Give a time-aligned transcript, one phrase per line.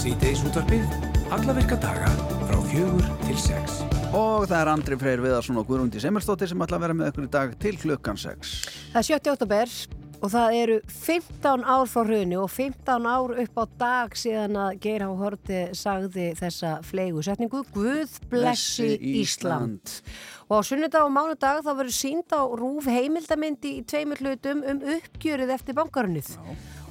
[0.00, 0.84] Sýteis útvarpið,
[1.28, 2.08] alla virka daga
[2.48, 3.82] frá fjögur til sex.
[4.16, 7.26] Og það er Andri Freyr Viðarsson og Guðrúndi Semmerstóttir sem ætla að vera með ykkur
[7.26, 8.54] í dag til klukkan 6.
[8.94, 9.74] Það er 70 oktober
[10.20, 14.80] og það eru 15 ár frá hrunu og 15 ár upp á dag síðan að
[14.86, 20.00] Geir Há Horti sagði þessa flegu setningu Guð blessi Ísland.
[20.48, 24.84] Og á sunnudag og mánudag þá verður sínd á rúf heimildamindi í tveimur hlutum um
[24.96, 26.38] uppgjörið eftir bankarunnið.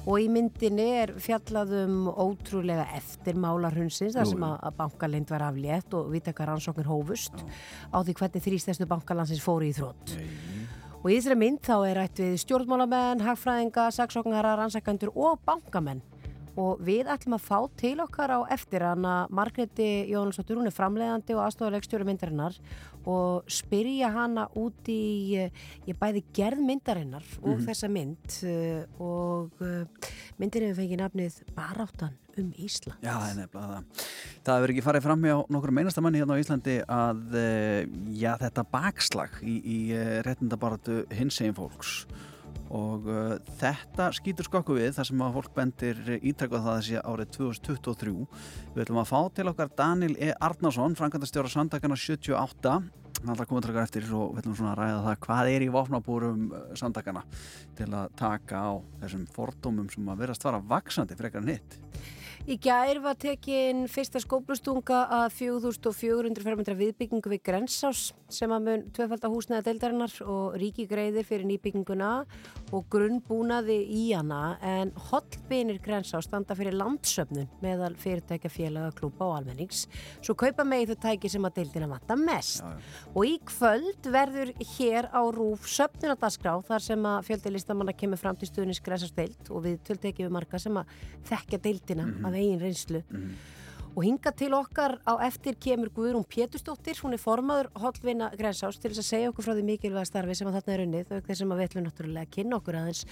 [0.08, 6.48] Og í myndinni er fjallaðum ótrúlega eftirmálarhunsins þar sem að bankalind var aflétt og vitakar
[6.48, 7.44] rannsóknir hófust
[7.92, 10.16] á því hvernig þrýstæstu bankalansins fóru í þrótt.
[11.00, 16.02] Og í þessari mynd þá er rætt við stjórnmálamenn, hagfræðinga, saksóknara, rannsakandur og bankamenn.
[16.60, 21.36] Og við ætlum að fá til okkar á eftir hana Margreti Jónalsdóttur, hún er framleiðandi
[21.36, 22.56] og aðstofulegstjóri myndarinnar.
[23.08, 25.48] Og spyrja hana út í,
[25.88, 28.40] ég bæði gerð myndarinnar og þessa mynd.
[28.44, 29.62] Uh, og
[30.40, 33.00] myndin hefur fengið nafnið Baráttan um Ísland.
[33.02, 34.08] Já, það er nefnilega það.
[34.46, 37.80] Það hefur ekki farið fram hjá nokkur meinasta manni hérna á Íslandi að eh,
[38.20, 39.78] já, þetta bakslag í, í
[40.26, 42.04] réttindabaratu hins eginn fólks
[42.70, 47.32] og uh, þetta skýtur skokku við þar sem að fólk bendir ítrekvað það þessi árið
[47.36, 48.14] 2023
[48.76, 50.30] við ætlum að fá til okkar Daniel E.
[50.38, 52.76] Arnason framkvæmdastjóra samtakana 78
[53.20, 55.50] hann ætla að koma til okkar eftir og við ætlum svona að ræða það hvað
[55.54, 56.46] er í vopnabúrum
[56.78, 57.24] samtakana
[57.78, 61.78] til að taka á þessum fordómum sem að verast fara vaksandi frekar en hitt
[62.48, 68.84] Í gær var tekin fyrsta skóplustunga að 4400 fermetra viðbyggingu við Grensás sem að mun
[68.96, 72.08] tvefaldar húsnæða deildarinnar og ríki greiðir fyrir nýbygginguna
[72.72, 74.56] og grunnbúnaði í hana.
[74.64, 79.84] En hotlbinir Grensás standa fyrir landsöfnun meðal fyrirtækja félaga klúpa og almennings.
[80.24, 82.64] Svo kaupa megið þau tæki sem að deildina vanta mest.
[82.64, 83.12] Já, já.
[83.12, 88.48] og í kvöld verður hér á rúf söfnunadagskrá þar sem að fjöldilistamanna kemur fram til
[88.48, 90.96] stuðnins Grensás deild og við töltekjum við marga sem að
[91.28, 93.02] þekkja deildina af eigin reynslu
[93.96, 98.92] og hinga til okkar á eftir kemur Guðrún Pétustóttir, hún er formaður Hollvinna Grensás til
[98.92, 101.44] þess að segja okkur frá því mikilvæga starfi sem að þarna er unnið og þess
[101.44, 103.02] að við ætlum náttúrulega að kynna okkur aðeins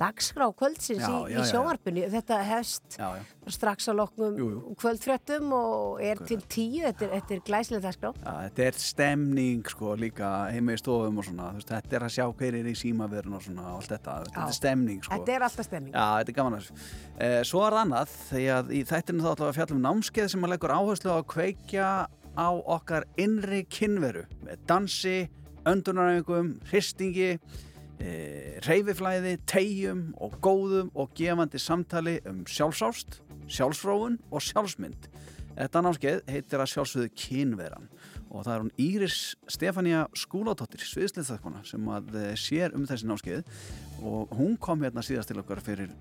[0.00, 1.48] dagskrá kvöldsins Já, í, já, í já.
[1.52, 3.08] sjónvarpunni þetta hefst Já,
[3.56, 8.12] strax að loknum kvöldfréttum og er til tíu, þetta er, þetta er glæsileg dagskrá.
[8.26, 11.52] Þetta er stemning sko líka heima í stofum og svona.
[11.54, 14.56] Veist, þetta er að sjá hver er í símaverun og svona allt þetta, þetta er
[14.58, 15.12] stemning sko.
[15.14, 16.70] Þetta er alltaf stemming Já, þetta er gaman að
[20.16, 21.86] námskeið sem að leggur áherslu á að kveikja
[22.40, 25.28] á okkar innri kynveru með dansi,
[25.68, 27.36] öndunaræfingum, hristingi,
[28.00, 35.10] eh, reyfiflæði, tegjum og góðum og gefandi samtali um sjálfsást, sjálfsfróun og sjálfsmynd.
[35.52, 37.88] Þetta námskeið heitir að sjálfsögðu kynveran
[38.30, 43.44] og það er hún Íris Stefania Skúlatóttir, sviðsliðþakkona sem að eh, sér um þessi námskeið
[44.00, 45.92] og hún kom hérna síðast til okkar fyrir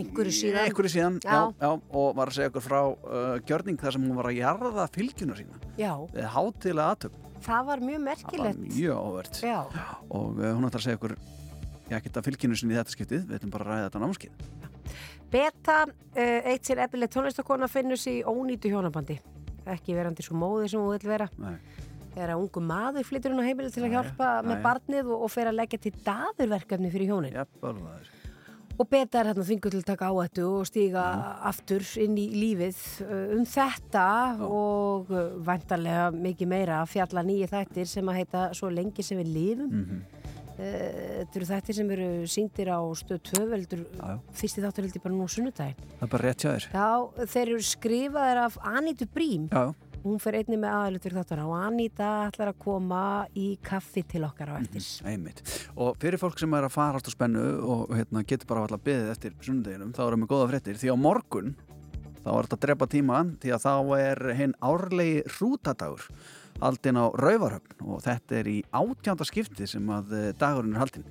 [0.00, 0.66] einhverju síðan.
[0.66, 1.38] einhverju síðan já.
[1.60, 1.70] Já.
[1.72, 5.38] Og var að segja okkur frá uh, gjörning þar sem hún var að jarða fylgjuna
[5.38, 5.60] sína.
[6.34, 8.60] Hátilega aðtöp, það var mjög það var merkilegt.
[8.76, 9.58] mjög Já,
[10.10, 11.16] og uh, hún ætlar að segja okkur
[11.90, 13.24] já, geta fylgjunu sinni í þetta skiptið.
[13.26, 14.46] Við ætlum bara að ræða þetta námskeið.
[15.32, 19.18] Beta, uh, eitt sér epileg tónlistakona finnur sig í ónýtu hjónabandi.
[19.66, 21.28] Ekki verandi svo móði sem hún vil vera.
[21.42, 21.58] Nei.
[22.16, 24.62] þegar að ungu maður flyttur hún á heimili til að hjálpa með jæja.
[24.64, 27.34] barnið og, og fer að leggja til daðurverkefni fyrir hjónin.
[27.36, 28.14] Já, bölvaður
[28.78, 31.04] og Beta er hérna þvingu til að taka áhættu og stíga
[31.48, 34.06] aftur inn í lífið uh, um þetta
[34.44, 39.22] og uh, væntarlega mikið meira að fjalla nýju þættir sem að heita svo lengi sem
[39.22, 40.04] við lifum Mhm.
[40.56, 44.14] Uh, Þetta eru þættir sem eru síndir á stöð 2 veldur Já, já.
[44.40, 47.50] fyrsti þáttur heldur bara nú á sunnudaginn Það er bara rétt hjá þér Já, þeir
[47.52, 49.74] eru skrifaðir af Anítu Brím Já, já.
[50.06, 53.02] Hún fer einni með aðalutur þáttur og Aníta ætlar að koma
[53.36, 54.86] í kaffi til okkar á eftir.
[55.08, 55.42] Einmitt.
[55.74, 59.12] Og fyrir fólk sem er að fara alltaf spennu og hérna, getur bara alltaf beðið
[59.14, 60.80] eftir sunnudeginum, þá erum við góða fréttir.
[60.80, 61.56] Því á morgun
[62.26, 66.08] þá er þetta að drepa tíma því að þá er hinn árlegi hrútadagur
[66.60, 71.06] haldinn á Rauvarhöfn og þetta er í átjánda skipti sem að eh, dagurinn er haldinn.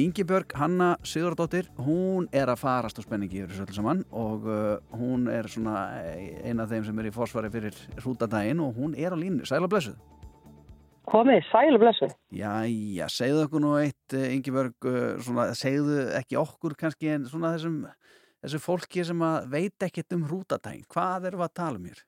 [0.00, 4.46] Ingi Björg Hanna Sigurdóttir, hún er að farast á spenningi yfir þessu öllu saman og
[4.48, 8.76] uh, hún er svona eh, ein af þeim sem er í fórsvari fyrir hrútadaginn og
[8.78, 9.46] hún er á línu.
[9.48, 9.96] Sæla blessuð.
[11.10, 12.10] Komið, sæl og blessu.
[12.36, 17.82] Jæja, segðu okkur nú eitt, Ingibjörg, uh, svona, segðu ekki okkur kannski en svona þessum,
[18.44, 20.84] þessu fólki sem að veit ekkert um hrútatæn.
[20.92, 22.06] Hvað erum við að tala um hér?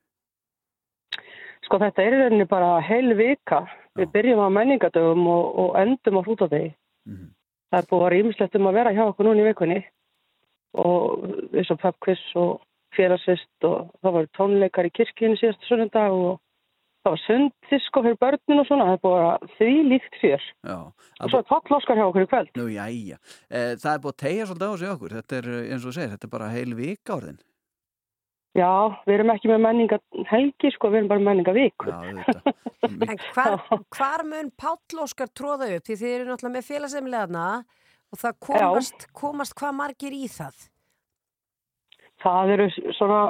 [1.73, 3.63] Sko þetta er í rauninni bara heil vika.
[3.97, 6.67] Við byrjum á menningadögum og, og endum á hrútadegi.
[7.09, 7.31] Mhm.
[7.73, 9.79] Það er búið að vera ímislegt um að vera hjá okkur núna í vikunni
[10.77, 11.23] og
[11.57, 12.51] eins og pubquiz og
[12.93, 16.35] félagsvist og það var tónleikar í kirkjunni síðastu sunnundag og
[17.01, 18.85] það var sundfisk fyrir börnin og svona.
[18.91, 20.45] Það er búið að því líkt fjör.
[20.69, 20.77] Já,
[21.25, 22.53] Og svo er topploskar hjá okkur í kvöld.
[22.53, 23.17] nú jæja.
[23.49, 25.17] Eh, það er búið að tegja svolítið á sig okkur.
[25.17, 27.41] Þetta er, eh, eins og segir, þetta er bara heil vika orðin.
[28.53, 28.69] Já,
[29.07, 29.97] við erum ekki með menninga
[30.29, 31.89] helgi, sko, við erum bara menninga vikur.
[31.89, 32.59] Já, auðvitað.
[32.83, 33.53] En hvar,
[33.95, 35.85] hvar mun Páll Óskar tróða upp?
[35.87, 37.43] Því þið eru náttúrulega með félagsemlegaðna
[38.11, 40.65] og það komast, komast hvað margir í það?
[42.23, 42.67] Það eru
[42.97, 43.21] svona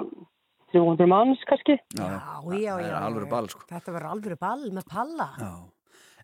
[0.74, 1.78] 300 manns kannski.
[1.94, 2.74] Já, já, já.
[2.82, 3.30] Er já, alveg já.
[3.36, 3.64] ball, sko.
[3.70, 5.30] Þetta verður alveg ball með palla.
[5.38, 5.54] Já.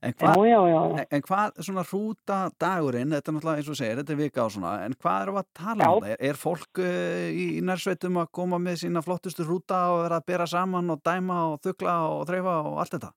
[0.01, 0.81] En Já, hvað, já, já.
[1.01, 4.43] en, en hvað svona hrúta dagurinn, þetta er náttúrulega eins og segir, þetta er vika
[4.45, 5.89] og svona, en hvað við að tala Já.
[5.91, 6.11] um það?
[6.13, 10.19] Er, er fólk uh, í, í nærsveitum að koma með sína flottustu hrúta og vera
[10.21, 13.11] að bera saman og dæma og þukla og þreifa og allt þetta?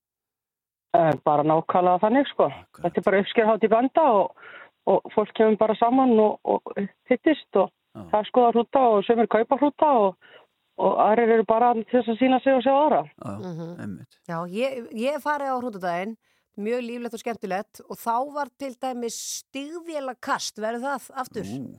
[0.99, 2.51] Eh, Bara nákvæmlega þannig, sko.
[2.83, 4.43] Þetta er bara uppskerhátt í banda og,
[4.91, 6.75] og fólk kemur bara saman og, og
[7.09, 8.03] hittist og Já.
[8.11, 10.19] það er skoða hrúta og sömur kaupa hrúta og,
[10.83, 13.01] og aðrir eru bara til þess að sína sig og sjá aðra.
[13.23, 13.73] Já, Mhm.
[13.87, 14.19] einmitt.
[14.29, 16.15] Já, ég, ég hef farið á hrúndadaginn,
[16.61, 21.49] mjög líflegt og skemmtilegt og þá var til dæmis stigvéla kast, verður það aftur?
[21.49, 21.79] Ú,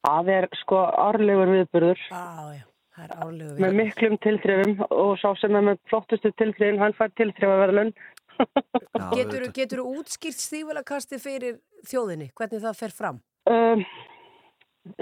[0.00, 2.22] Það er sko árlegur viðburður Já,
[2.56, 2.64] já,
[2.96, 7.12] það er árlegu með miklum tilþrifum og sá sem er með flottustu tilþrifin, hann fær
[7.20, 7.92] tilþrifaverðlun.
[9.00, 9.08] já,
[9.52, 13.20] Getur þú útskýrt stigvéla kasti fyrir þjóðinni, hvernig það fer fram?
[13.50, 13.84] Um,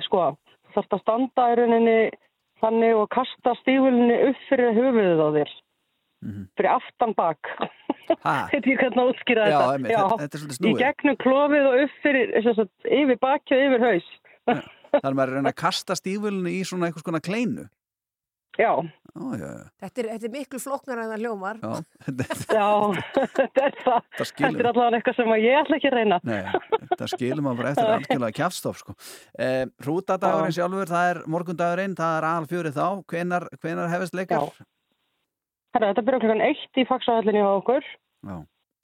[0.02, 0.32] sko,
[0.70, 1.98] þú þarfst að standa í rauninni
[2.62, 5.54] þannig og kasta stífulunni upp fyrir höfuðið á þér.
[6.26, 6.46] Mhm.
[6.58, 7.54] Fyrir aftan bak.
[8.52, 9.72] Veit ég hvernig að útskýra Já, þetta?
[9.78, 10.82] einmitt, þetta, þetta er svolítið Í snúið.
[10.84, 14.12] gegnum klofið og upp fyrir, sem sagt, yfir baki og yfir haus.
[14.88, 17.66] Það er maður að reyna að kasta stífulinu í svona einhvers konar kleinu.
[18.58, 18.72] Já,
[19.18, 21.58] Ó, já, já, Þetta er, þetta er miklu flokknar en það hljómar.
[21.62, 21.68] já,
[22.06, 22.24] þetta,
[22.58, 22.70] já,
[23.14, 24.08] þetta er það.
[24.18, 26.18] það Þetta er allavega eitthvað sem að ég ætla ekki að reyna.
[26.26, 28.96] Nei, það skilur maður bara eftir algjörlega kjafstof, sko.
[29.46, 32.86] Eh, Hrútadagurinn sjálfur, það er morgundagurinn, það er aðal fjörið þá.
[33.14, 34.48] Hvenar, hvenar hefist leikar?
[34.50, 34.66] Já.
[35.78, 37.84] Herra, þetta byrjar klokkan eitt í fagsahöllinni á okkur
[38.26, 38.36] Já.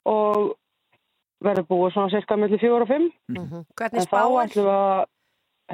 [0.07, 0.55] og
[1.45, 3.09] verður búið svona cirka millir fjóra og fimm.
[3.35, 3.65] Mhm.
[3.75, 4.47] Hvernig En þá spáir?
[4.47, 5.05] ætlum við að,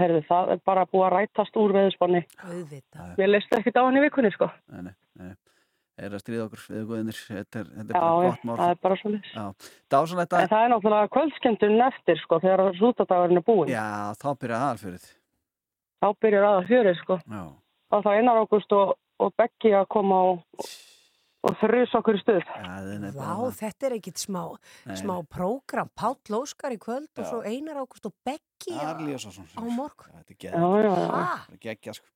[0.01, 1.75] herðu, það er bara búið að rætast úr.
[1.77, 3.13] Auðvitað.
[3.19, 4.49] Mér leist ekkert á hann í vikunni, sko.
[4.71, 5.31] Nei, nei, nei.
[6.01, 8.55] Er að stríða okkur við guðinir, þetta er, þetta er Já, bara já, gott mál.
[8.57, 9.33] það er bara svolítið.
[9.35, 9.45] Já,
[9.93, 13.69] dásanlegt En að, það er náttúrulega kvöldskemmturinn eftir, sko, þegar rútadagurinn er búinn.
[13.69, 13.85] já,
[14.17, 15.05] þá byrja aðalfjörið.
[16.01, 17.19] Þá byrjar aða fjörið, sko.
[17.29, 17.43] Já,
[17.91, 20.39] Þá þá einar ágúst og, og Beggi að koma og,
[21.47, 22.51] og þrjus okkur stuð.
[23.15, 24.43] Vá, þetta er ekkit smá,
[24.85, 25.89] Nei, smá prógram.
[25.97, 27.29] Páll Óskar í kvöld og Já.
[27.31, 28.93] svo Einar Ágúst og Beggi á,
[29.73, 30.13] morgun.
[30.21, 31.27] Þetta er Já, geggja, já, já.
[31.49, 32.07] Þetta geggja, sko.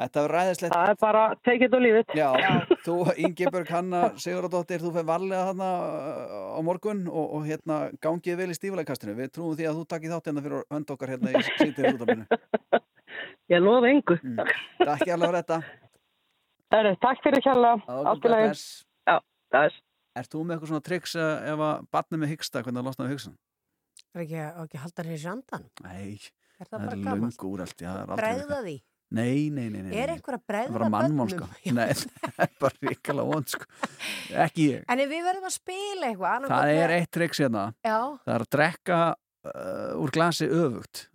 [0.00, 0.72] Þetta ræðislegt.
[0.72, 2.14] Það er bara take it og lífið.
[2.16, 2.28] Já,
[2.86, 8.38] þú, Ingeborg Hanna Sigurðardóttir, þú fer varlega þarna uh, á morgun og, og hérna gangið
[8.40, 9.16] vel í stífuleikastinu.
[9.18, 12.00] Við trúum því að þú takkir þátt hérna fyrir hönd okkar hérna í sýttir.
[13.50, 14.16] Ég lofa engu.
[14.22, 14.40] Mm.
[14.80, 15.60] Takk ég alveg fyrir þetta.
[16.70, 18.20] Heru, takk fyrir í lagi.
[18.22, 18.66] Bless.
[19.50, 19.78] Það er
[20.20, 23.06] Ert þú með eitthvað svona triks uh, ef að batni með hyggsta, hvernig það losna
[23.06, 23.34] við hyggsan?
[24.10, 25.66] er ekki, á ekki að halda hér í sjandan?
[25.86, 26.06] Nei,
[26.60, 27.76] Er það það bara er lungu úrælt.
[27.80, 28.64] Já, það er virkað.
[28.66, 28.74] því?
[29.10, 29.94] Nei, nei, nei, nei.
[29.98, 31.46] Er einhver að Það er bregða bara mannmál, sko.
[31.64, 31.72] Já.
[31.78, 31.86] Nei,
[32.26, 33.68] það er bara ríkala vond, sko.
[34.44, 34.84] Ekki ég.
[34.90, 37.64] En ef við verðum að spila eitthvað annað Það er eitt triks hérna.
[37.86, 37.96] Já,
[38.26, 41.06] Það er að drekka uh, úr glasi öfugt.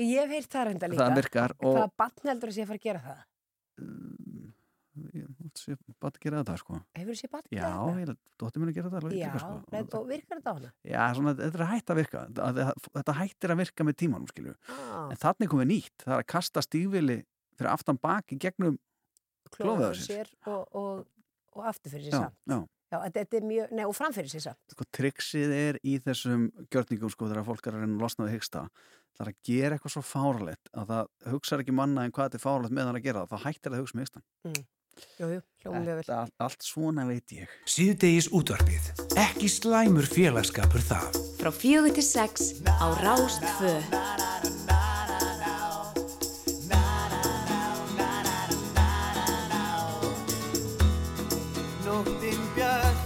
[0.00, 1.02] ég hef heyrt það reynda líka.
[1.02, 3.20] Það virkar og Hvaða batn heldur að sé að fara að gera það?
[4.96, 6.78] Um, ég bara að gera þetta sko.
[6.98, 9.16] Hefur sé batn Já, gera ég held, dóttir mér að gera þetta það?
[9.18, 9.52] Já, sko.
[9.80, 10.72] og, og virkar þetta á hana?
[10.92, 14.54] Já, svona, þetta er að hætta að virka Þetta- þetta hættir að virka með tímanum
[14.68, 17.18] Ah, en þannig komið nýtt, það er að kasta stífili
[17.58, 18.78] fyrir aftan bak í gegnum
[19.52, 20.30] klófið á sér.
[20.46, 21.06] og, og,
[21.56, 22.38] og aftur fyrir sér já, samt.
[22.48, 22.60] já,
[22.92, 24.58] Já, þetta, þetta er mjög, nei, og framfyrir sér samt.
[24.74, 28.34] sko, triksið er í þessum gjörningum sko þegar fólk er að reyna að losna við
[28.36, 28.66] hyggsta
[29.12, 32.38] það er að gera eitthvað svo fáralegt að það hugsar ekki manna en hvað þetta
[32.40, 34.64] er fáralegt með hann að gera það, þá hættir það að hugsa með hyggstan Jú,
[35.18, 36.06] jú, hljómum við vel.
[36.16, 38.92] Allt, allt svona veit ég Síðdegis útvarpið.
[39.20, 41.20] Ekki slæmur félagskapur það.
[41.40, 43.74] Frá fjögur til sex á Rástfö.
[51.86, 53.00] Nóttin björn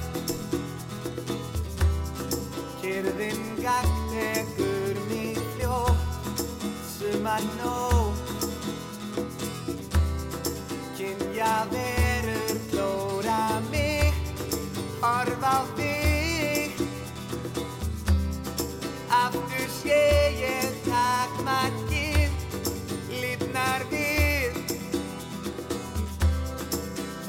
[2.81, 6.45] Kyrðin gagtekur mig fljótt
[6.87, 8.21] Sumar nótt
[10.97, 11.55] Kynja
[19.87, 19.99] Sé
[20.43, 22.33] ég takmarkið
[23.21, 24.59] Lifnar við.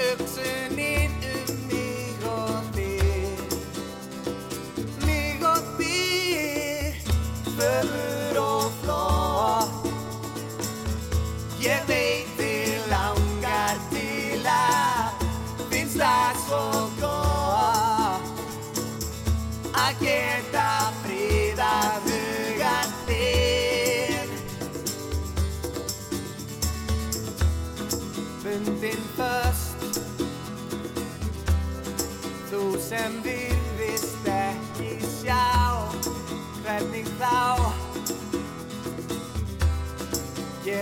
[0.00, 1.17] Hugsunin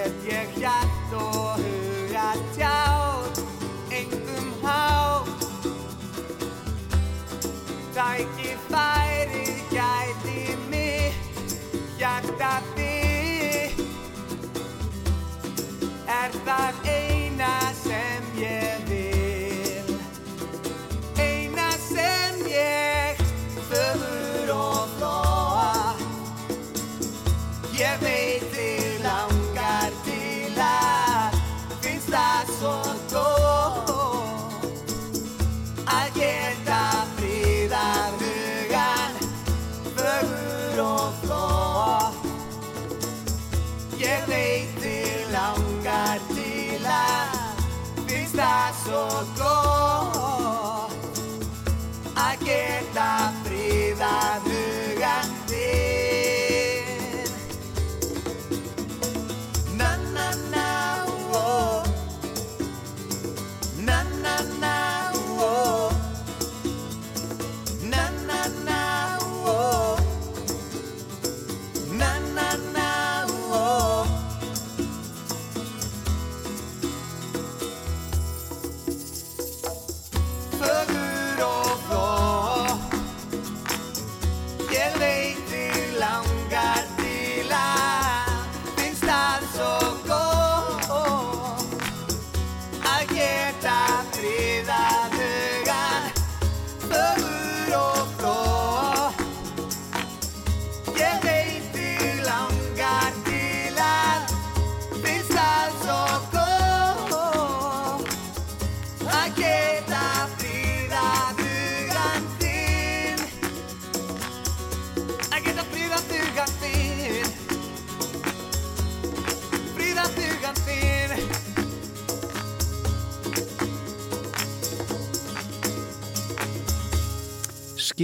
[0.06, 3.40] Get ég hjart og huga tjáð
[3.90, 5.26] Engum hátt.
[7.94, 11.50] Tækifæri gæti mitt
[11.98, 13.82] hjarta þitt.
[16.06, 17.85] Er það eina sem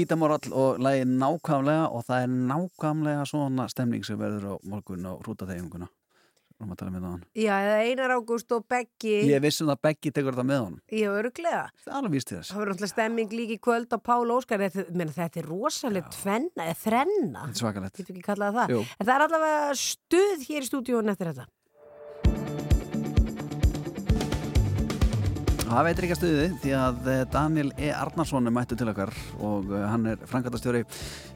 [0.02, 5.14] Skítamorall og lagi nákvæmlega og það er nákvæmlega svona stemning sem verður á morgun á
[6.94, 9.14] með það Já, eða Einar Ágúst og Beggi.
[9.30, 10.80] Ég vissum það að Beggi tekur þetta með honum.
[10.90, 12.12] Já, öruglega Það er
[12.50, 14.66] Það verður alltaf stemming líka í kvöld á Pál Óskar.
[14.90, 18.02] Meni, þetta er rosalega tvenna eða þrenna, Þetta er svakalegt.
[18.02, 21.50] Það en það er allavega stuð hér í stúdíun eftir þetta
[25.72, 27.86] Það veitir ekki að stuði því að eh, Daniel E.
[27.96, 29.08] Arnarsson er mættu til okkar
[29.40, 30.82] og eh, hann er frangatastjóri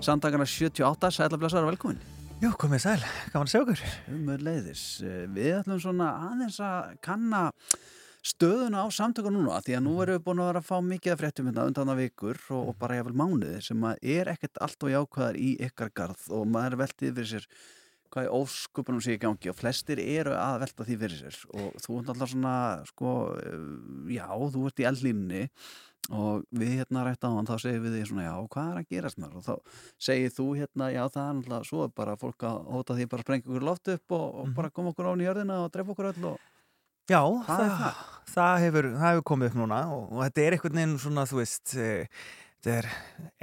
[0.05, 2.02] samtakana 78, sætla blessaður og velkomin.
[2.43, 2.99] Jú, komið sæl,
[3.33, 3.85] gaman að sjá okkur.
[4.12, 7.40] Umur leiðis, Eh, við ætlum svona aðeins að kanna
[8.26, 11.14] stöðuna á samtöku núna því að nú erum við búin að vera að fá mikið
[11.14, 14.85] af fréttum hérna undan vikur og, og bara jáfnvel mánuði sem að er ekkert allt
[14.85, 17.49] og jákvæðar í ykkar garð og maður veltið fyrir sér
[18.13, 21.77] hvað í óskupunum sé í gangi og flestir eru að velta því fyrir sér og
[21.85, 22.55] þú ert alltaf svona
[22.91, 23.69] sko, eh,
[24.17, 25.45] já, þú ert í eldlínunni
[26.15, 28.91] og við hérna rætt á hann þá segir við því svona, já, hvað er að
[28.95, 29.55] gerast mér og þá
[30.09, 33.27] segir þú hérna, já, það er alltaf svo er bara fólk að hóta því bara
[33.27, 36.13] sprengja okkur loft upp og, og bara koma okkur án í jörðina og drefa okkur
[36.13, 36.45] öll og
[37.07, 37.99] Já, er það?
[38.33, 41.37] það, hefur, það hefur komið upp núna og, og þetta er einhvern veginn svona, þú
[41.39, 41.91] veist, e,
[42.67, 42.87] þetta er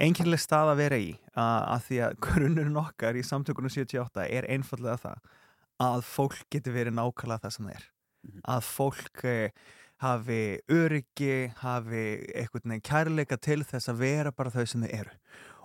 [0.04, 4.98] einkennileg stað að vera í að, því að grunnurinn okkar í samtökunum 78 er einfallega
[5.00, 5.30] það
[5.84, 7.86] að fólk getur verið nákvæmlega það sem það er.
[8.52, 9.36] Að fólk e,
[10.04, 10.40] hafi
[10.76, 12.04] öryggi, hafi
[12.34, 15.16] einhvern veginn kærleika til þess að vera bara þau sem þau eru.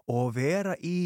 [0.09, 1.01] Og vera í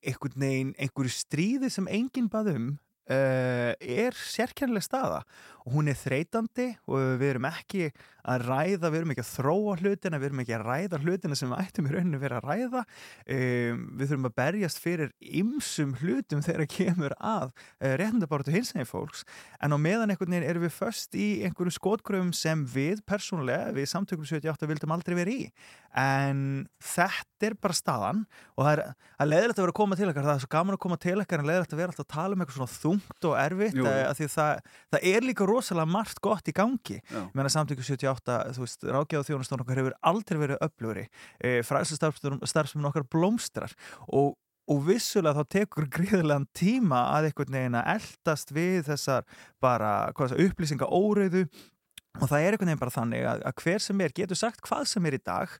[0.00, 5.22] einhvern veginn einhverju stríði sem enginn bað um uh, er sérkjærlega staða
[5.62, 7.90] og hún er þreytandi og við erum ekki
[8.22, 11.50] að ræða, við erum ekki að þróa hlutina, við erum ekki að ræða hlutina sem
[11.50, 12.82] við ættum í rauninu vera að ræða.
[13.34, 19.26] Um, við þurfum að berjast fyrir ymsum hlutum þegar kemur að uh, réttindabáratu hinsegin fólks.
[19.58, 23.90] En á meðan einhvern veginn erum við först í einhverjum skotgröfum sem við persónulega, við
[23.90, 25.48] samtökum 78 vildum aldrei vera í.
[25.98, 28.22] En þetta er bara staðan
[28.54, 28.82] og það er
[29.22, 30.28] að leiðilegt að vera að koma til okkar.
[30.28, 32.36] Það er svo gaman að koma til okkar en leiðilegt að vera alltaf að tala
[32.36, 33.88] um eitthvað svona þungt og erfitt jú.
[33.90, 36.98] að því það, það er líka rosalega margt gott í gangi.
[37.12, 41.08] Ég meina samtöku 78, þú veist, rákjáð þjónustun okkar hefur aldrei verið öflugri.
[41.38, 43.74] E, fræðsastarfsum okkar blómstrar.
[44.08, 44.34] Og,
[44.70, 49.28] og vissulega þá tekur gríðilegan tíma að einhvern veginn að eldast við þessar
[49.62, 51.46] bara upplýsinga óreiðu
[52.20, 54.84] og það er einhvern veginn bara þannig að, að hver sem er getur sagt hvað
[54.90, 55.54] sem er í dag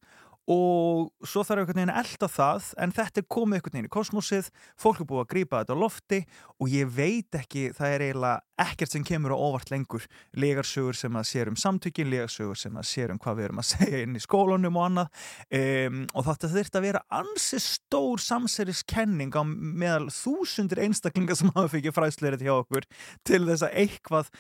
[0.51, 3.93] og svo þarf einhvern veginn að elda það en þetta er komið einhvern veginn í
[3.95, 4.49] kosmosið
[4.81, 6.19] fólk er búið að grípa þetta á lofti
[6.59, 10.07] og ég veit ekki, það er eiginlega ekkert sem kemur á óvart lengur.
[10.39, 13.69] Legarsögur sem að sér um samtökin legarsögur sem að sér um hvað við erum að
[13.73, 19.39] segja inn í skólunum og annað um, og þetta þurft að vera ansi stór samsæriskenning
[19.39, 22.91] á meðal þúsundir einstaklingar sem hafa fikið fræsleirið hjá okkur
[23.27, 24.35] til þess að eitthvað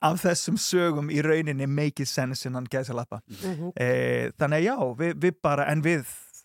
[0.00, 3.72] af þessum sögum í rauninni make sense innan gæðsalappa Mm -hmm.
[3.76, 6.04] e, þannig að já, við, við bara en við,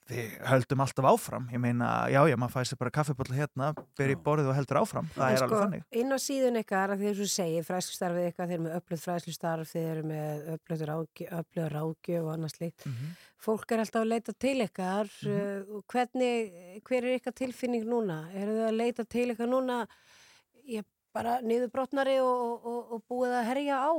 [0.10, 4.15] við höldum alltaf áfram ég meina, já, já, maður fæði sér bara kaffibotla hérna, beri
[4.15, 4.22] Já.
[4.25, 6.98] borðið og heldur áfram það En er sko, alveg þannig inn á síðun ykkar að
[7.00, 10.81] því að þú segir fræslustarfið ykkar, þeir eru með öflugt fræslustarf þeir eru með öflugt
[11.74, 13.15] ráðgjöf og annað slíkt mm -hmm.
[13.38, 15.31] fólk er alltaf að leita til ykkar Mhm.
[15.31, 16.51] uh, hvernig,
[16.83, 18.27] hver er ykkar tilfinning núna?
[18.33, 19.88] eru þau að leita til ykkar núna
[20.67, 20.83] ég
[21.13, 23.93] bara niðurbrotnari og, og, og búið að herja á?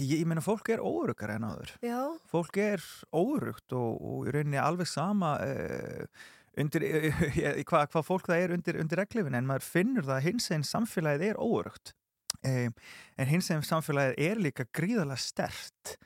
[0.00, 1.74] Ég, ég meina, fólk er óurugar en áður.
[1.84, 6.26] Já, fólk er óurugt og, og í rauninni alveg sama uh,
[6.60, 10.28] undir, uh, hvað hva fólk það er undir, undir reglifin en maður finnur það að
[10.30, 11.94] hins einn samfélagið er óurugt
[12.42, 12.76] um,
[13.16, 15.96] en hins einn samfélagið er líka gríðarlega stert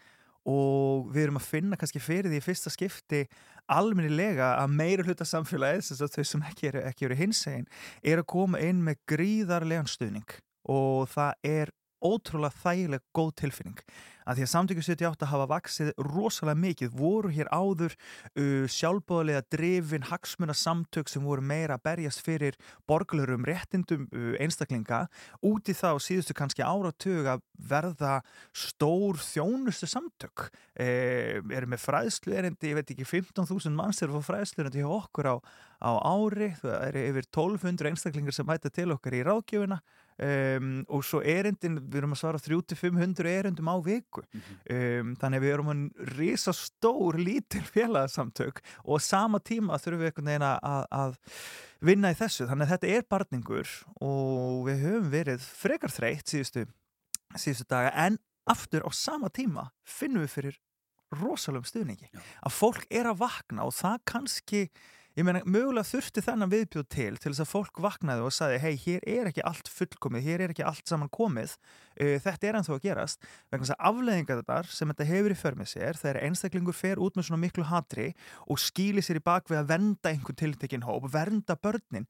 [0.49, 3.25] og við erum að finna kannski fyrir því fyrsta skipti
[3.71, 7.67] almennilega að meira hluta samfélagið þess að þau sem ekki eru, eru hins einn
[8.03, 10.39] er að koma inn með gríðarlegan stuðning.
[10.71, 11.73] Og það er
[12.05, 13.85] ótrúlega þægileg góð tilfinning.
[14.31, 20.07] Að því að samtökju 78 hafa vaksið rosalega mikið, voru hér áður uh, sjálfbóðlega drifin
[20.07, 25.07] hagsmuna samtök sem voru meira að berjast fyrir borglurum réttindum uh, einstaklinga,
[25.43, 28.21] út í það og síðustu kannski áratug að verða
[28.57, 30.47] stór þjónustu samtök
[30.81, 34.91] eh, eru með fræðslu erindi, ég veit ekki 15.000 manns eru fór fræðslu erindi hjá
[34.91, 35.37] okkur á,
[35.85, 39.81] á ári, það eru yfir 1200 einstaklingar sem mæta til okkar í ráðgjöfuna
[40.21, 44.25] Um, og svo erindin, við erum að svara 300-500 erindum á viku.
[44.69, 50.11] Um, þannig að við erum að risa stór lítil félagsamtök og sama tíma þurfum við
[50.11, 51.17] einhvern veginn að, að
[51.89, 56.67] vinna í þessu, þannig að þetta er barningur og við höfum verið frekar þreytt síðustu,
[57.37, 57.95] síðustu daga.
[57.97, 60.61] En aftur á sama tíma finnum við fyrir
[61.17, 62.11] rosalum stuðningi.
[62.13, 62.21] Já.
[62.47, 64.67] að fólk er að vakna og það kannski
[65.21, 68.75] ég meina, mögulega þurfti þennan viðbjóð til til þess að fólk vaknaði og sagði hei,
[68.81, 71.57] hér er ekki allt fullkomið, hér er ekki allt saman komið.
[72.01, 73.31] Uh, þetta er ennþá að gerast.
[73.53, 77.19] Vegna þess að afleðingar þetta sem þetta hefur í förmið sér, þegar einstaklingur fer út
[77.19, 78.11] með svona miklu hatri
[78.49, 82.09] og skýli sér í bak við að venda einhvern tiltekinn hóp, vernda börnin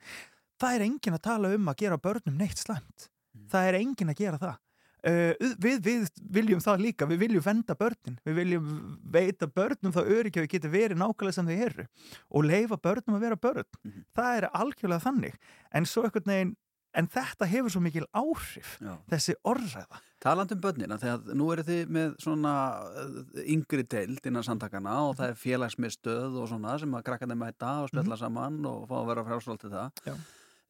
[0.60, 3.08] það er engin að tala um að gera börnum neitt slæmt.
[3.50, 4.58] Það er engin að gera það
[5.00, 5.32] Uh,
[5.64, 8.66] við, við viljum það líka, við viljum venda börnin, við viljum
[9.14, 11.86] veita börnum það öryggi að við getum verið nákvæmlega sem þau eru
[12.30, 14.02] og leifa börnum að vera börn Mhm.
[14.14, 15.38] það er algjörlega þannig
[15.72, 16.56] en svo einhvern veginn,
[16.92, 18.98] en þetta hefur svo mikil áhrif, Já.
[19.08, 22.52] þessi orðræða Talandi um börnina, þegar nú eru þið með svona
[22.84, 27.40] uh, yngri deild innan samtakana og það er félagsmiðstöð og svona sem að krakka þeim
[27.40, 29.88] mæta og spjalla saman og fá að vera frásvöldið það.
[30.04, 30.12] Mhm.
[30.12, 30.14] Já.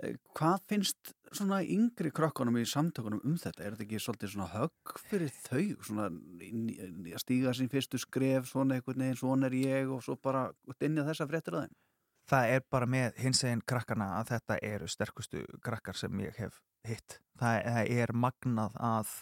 [0.03, 3.65] Eh, Hvað finnst svona yngri krökkunum í samtökunum um þetta?
[3.65, 5.63] Er þetta ekki svolítið svona högg fyrir þau?
[5.87, 10.49] Svona að stíga sín fyrstu skref, svona einhvern veginn, svona er ég og svo bara
[10.81, 11.79] inn í þessa fréttir að þeim?
[12.31, 16.61] það er bara með hins eginn krakkana að þetta eru sterkustu krakkar sem ég hef
[16.87, 19.15] hitt það er magnað að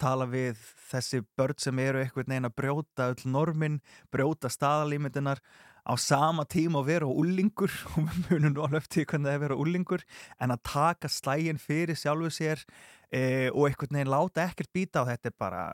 [0.00, 3.80] tala við þessi börn sem eru einhvern veginn að brjóta öll normin,
[4.12, 5.42] brjóta staðalímyndinar
[5.86, 9.40] á sama tíma að vera úlingur og við munum nú alveg eftir hvernig það er
[9.40, 10.04] að vera úlingur
[10.40, 12.62] en að taka slægin fyrir sjálfu sér
[13.10, 15.64] e, og einhvern veginn láta ekkert býta á þetta er bara,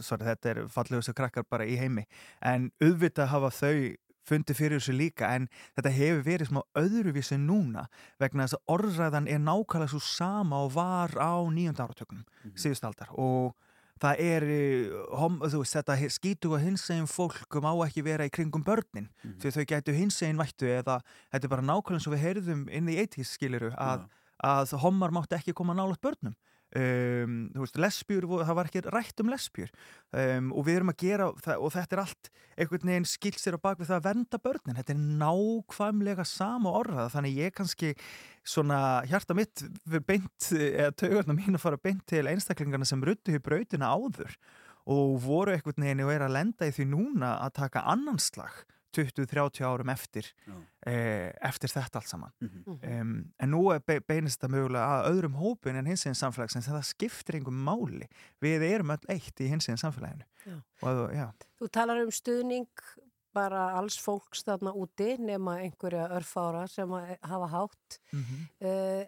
[0.00, 2.06] sorry, þetta er fallegustu krakkar bara í heimi
[2.40, 3.76] en auðvitað hafa þau
[4.24, 7.82] fundið fyrir þessu líka en þetta hefur verið smá öðruvísi núna
[8.22, 12.54] vegna þess að orðræðan er nákvæmlega svo sama og var á nýjönda áratökunum Mhm.
[12.56, 13.52] síðust aldar og
[14.04, 18.64] það er eh, hom, veist, þetta skítu og hinsegin fólk má ekki vera í kringum
[18.66, 19.08] börnin.
[19.22, 19.38] Mhm.
[19.40, 21.00] því þau gætu hinsegin vættu eða
[21.32, 24.08] þetta er bara nákvæmlega eins og við heyrðum inn í 80s skiliru að,
[24.44, 26.36] að hommar mátti ekki koma nálat börnum
[26.78, 29.70] um, veist, lesbjur, það var ekki rætt um lesbjur
[30.12, 33.64] um, og við erum að gera og þetta er allt einhvern veginn skilt sér á
[33.64, 34.78] bak við það að vernda börnin.
[34.78, 37.94] Þetta er nákvæmlega sama orðað þannig ég kannski
[38.44, 38.78] svona
[39.10, 39.64] hjarta mitt
[40.06, 44.36] beint eða taugarna mín að fara beint til einstaklingarna sem ruttu í brautina áður
[44.90, 48.64] og voru einhvern veginn og er að lenda í því núna að taka annan slag
[48.94, 50.28] 20-30 árum eftir
[50.86, 52.78] eh, eftir þetta allt saman Mhm.
[53.00, 56.68] um, en nú er be beinist það mögulega að öðrum hópin en hins veginn samfélagsins
[56.68, 58.08] það skiptir einhver máli
[58.42, 60.58] við erum öll eitt í hins veginn samfélaginu Já.
[60.82, 62.66] og já, Þú talar um stuðning
[63.34, 66.88] bara alls fólks þarna úti nema einhverja örfára sem
[67.22, 67.98] hafa hátt.
[68.12, 68.44] mm -hmm.
[68.60, 69.06] Uh,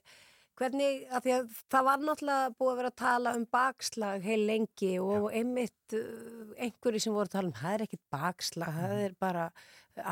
[0.56, 4.92] Hvernig, því að það var náttúrulega búið að vera að tala um bakslag heil lengi
[5.02, 9.02] og einmitt uh, einhverju sem voru að tala um, það er ekkit bakslag, það Mhm.
[9.10, 9.50] er bara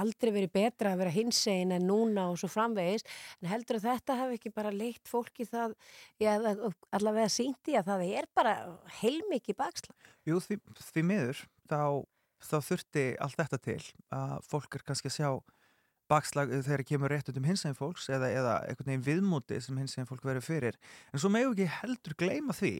[0.01, 3.03] aldrei verið betra að vera hinsegin en núna og svo framvegis,
[3.43, 5.75] en heldur að þetta hafi ekki bara leitt fólki það,
[6.21, 6.31] já,
[6.97, 8.55] allavega sýndi að það er bara
[9.03, 9.97] heilmikið bakslag.
[10.25, 10.57] Jú, því,
[10.93, 11.83] því miður þá,
[12.49, 13.83] þá þurfti allt þetta til
[14.17, 15.31] að fólk er kannski að sjá
[16.11, 20.09] bakslag þegar það kemur rétt um hinsegin fólks eða, eða einhvern veginn viðmúti sem hinsegin
[20.09, 20.79] fólk verður fyrir.
[21.13, 22.75] En svo meðu ekki heldur gleyma því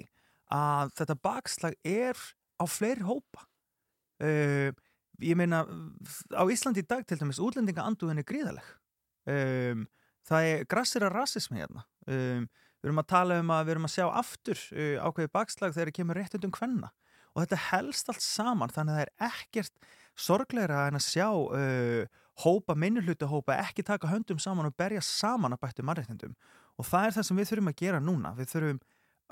[0.55, 2.21] að þetta bakslag er
[2.61, 3.47] á fleiri hópa.
[4.23, 4.71] Uh,
[5.25, 5.65] ég meina,
[6.37, 8.69] á Íslandi í dag til dæmis útlendinga anduðin er gríðaleg.
[9.31, 9.87] Um,
[10.29, 11.87] það er grassir að rasismi hérna.
[12.05, 12.45] Um,
[12.85, 15.91] við erum að tala um að við erum að sjá aftur uh, ákveði bakslag þegar
[15.91, 16.93] það kemur rétt um hvenna
[17.35, 22.21] og þetta helst allt saman þannig að það er ekkert sorgleira en að sjá uh,
[22.43, 26.35] hópa, minnuluta hópa ekki taka höndum saman og berja saman að bættu mannreitnindum
[26.79, 28.33] og það er það sem við þurfum að gera núna.
[28.35, 28.79] Við þurfum,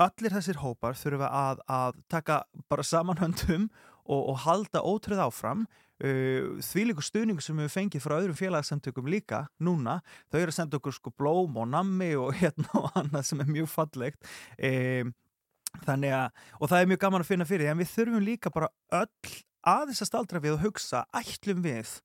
[0.06, 3.64] allir þessir hópar þurfum að, að taka bara saman höndum
[4.04, 5.66] og, og halda ótröð áfram.
[6.02, 10.00] Uh, því líku stuðningu sem við fengið frá öðrum félagsamtökum líka núna,
[10.32, 13.52] þau eru að senda okkur sko blóm og nammi og hérna og annað sem er
[13.58, 14.32] mjög fallegt.
[14.58, 15.12] Um,
[15.86, 18.54] þannig að, og það er mjög gaman að finna fyrir því, en við þurfum líka
[18.54, 22.00] bara öll aðeins að staldra við og hugsa ætlum við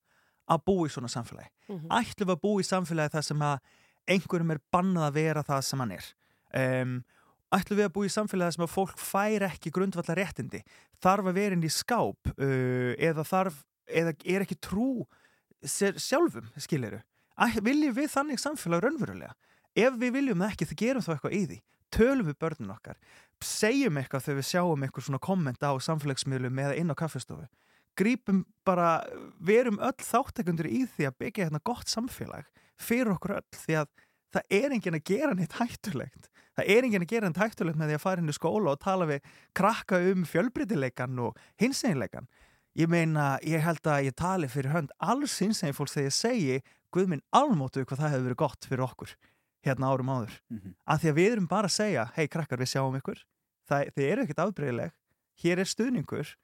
[0.47, 1.51] að búa í svona samfélagi.
[1.67, 1.87] Mhm.
[1.91, 3.59] ætlum við að búa í samfélagi þar sem að
[4.07, 6.05] einhverjum er bannað að vera það sem hann er?
[6.55, 7.03] Um,
[7.51, 10.63] ætlum við að búa í samfélagi þar sem að fólk fær ekki grundvallar réttindi
[11.03, 15.05] þarf að vera inn í skáp uh, eða þarf, eða er ekki trú
[15.65, 17.01] sjálfum, skiliru
[17.61, 19.35] viljum við þannig samfélag raunverulega?
[19.77, 21.57] Ef við viljum það ekki, þá gerum þá eitthvað í því.
[21.93, 22.97] Tölum við börnin okkar.
[23.45, 27.45] Segjum eitthvað þegar við sjáum eitthvað svona komment á samfélagsmiðlum eða inn á kaffestofu
[27.97, 29.03] grípum bara,
[29.39, 33.93] verum öll þáttakundur í því að byggja hérna gott samfélag fyrir okkur öll því að
[34.35, 36.29] það er enginn að gera neitt hættulegt.
[36.57, 38.81] Það er enginn að gera neitt hættulegt með því að fara inn í skóla og
[38.83, 42.27] tala við krakka um fjölbreytileikan og hinseginleikan
[42.77, 46.57] ég meina, ég held að ég tali fyrir hönd alls hinsegin fólks þegar ég segi
[46.95, 49.09] Guð minn almótu hvað það hefur verið gott fyrir okkur
[49.67, 50.35] hérna árum áður.
[50.49, 50.75] Mhm.
[50.87, 53.23] að því að við erum bara að segja hei krakkar við sjáum ykkur.
[53.67, 54.91] Það, þið eru ekkert afbreyðileg
[55.43, 56.35] hér er stuðningur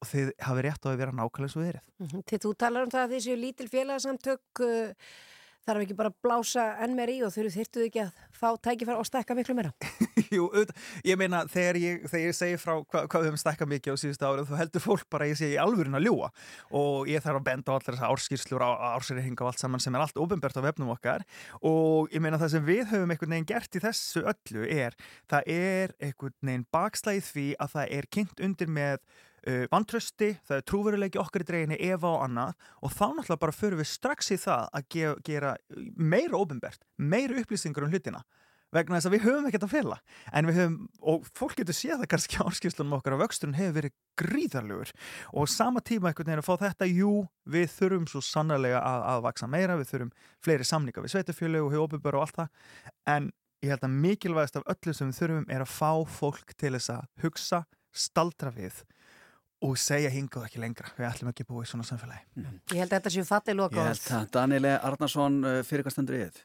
[0.00, 2.22] og þið hafi rétt á að vera nákvæmlega eins og þið erið Mhm.
[2.26, 5.10] Til þú talar um það að þessi lítil félagsamtök uh,
[5.68, 8.98] þarf ekki bara að blása enn meir í og þurfu þyrtuðu ekki að fá tækifæra
[9.02, 9.72] og stekka miklu meira.
[10.30, 13.70] Jú, auðvitað, ég meina þegar ég, þegar ég segi frá hva, hvað við höfum stækkað
[13.74, 16.28] mikið á síðustu árið þá heldur fólk bara að ég í alvörin að ljúa
[16.80, 19.98] og ég þarf að benda á allar þessar árskýrslur á ársýrhinga og allt saman sem
[19.98, 21.26] er allt ofinbært á vefnum okkar
[21.60, 24.96] og ég meina það sem við höfum einhvern veginn gert í þessu öllu er
[25.28, 29.02] það er einhvern veginn bakslæðið því að það er kynnt undir með
[29.46, 33.56] uh, vantrösti, það er trúveruleiki okkar í dreginni efa og annað og þá náttúrulega bara
[33.56, 35.54] förum við strax í það að ge gera
[35.96, 38.22] meira ofinbært, meira upplýsingar um hlutina.
[38.70, 39.96] Vegna þess að við höfum ekkert að fela.
[40.30, 40.74] En við höfum,
[41.10, 44.92] og fólk getur séð það kannski á áskýrslunum okkar að vöxturinn hefur verið gríðarlegur.
[45.34, 47.10] Og sama tíma einhvern veginn að fá þetta, jú,
[47.50, 50.14] við þurfum svo sannarlega að, að vaksa meira við þurfum
[50.46, 52.54] fleiri samninga við sveitafjölu og hjópubur og allt það,
[53.16, 53.28] en
[53.64, 56.94] ég held að mikilvægast af öllu sem við þurfum er að fá fólk til þess
[56.94, 58.84] að hugsa staldra við
[59.66, 62.22] og segja hingað ekki lengra, við ætlum ekki að búa í svona samfélagi.
[62.72, 64.70] Ég held að þetta séu fallið Ég loka held að Daniel.
[64.90, 66.40] Arnarsson uh, fyrir hvað stendur í þið?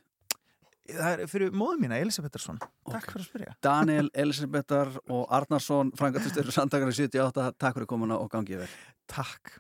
[0.86, 2.60] Það er fyrir móðu mína, Elisabetharsson.
[2.92, 3.54] Takk fyrir að spyrja.
[3.66, 8.74] Daniel, Elisabethar og Arnarsson, frangatustur samtakar í 78, takk fyrir komuna og gangið vel.
[9.10, 9.56] Takk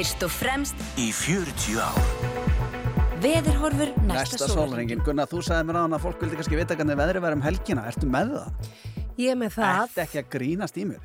[0.00, 1.96] Fyrst og fremst Í 40 ár
[3.20, 6.76] veðurhorfur næsta, Næsta sólringin, Gunnar, þú sagði mér á hann að fólk vildi kannski vita
[6.78, 8.70] hvernig veðri verður um helgina Ertu með það?
[9.20, 11.04] Ég er með það, Ertu ekki að grínast í mér?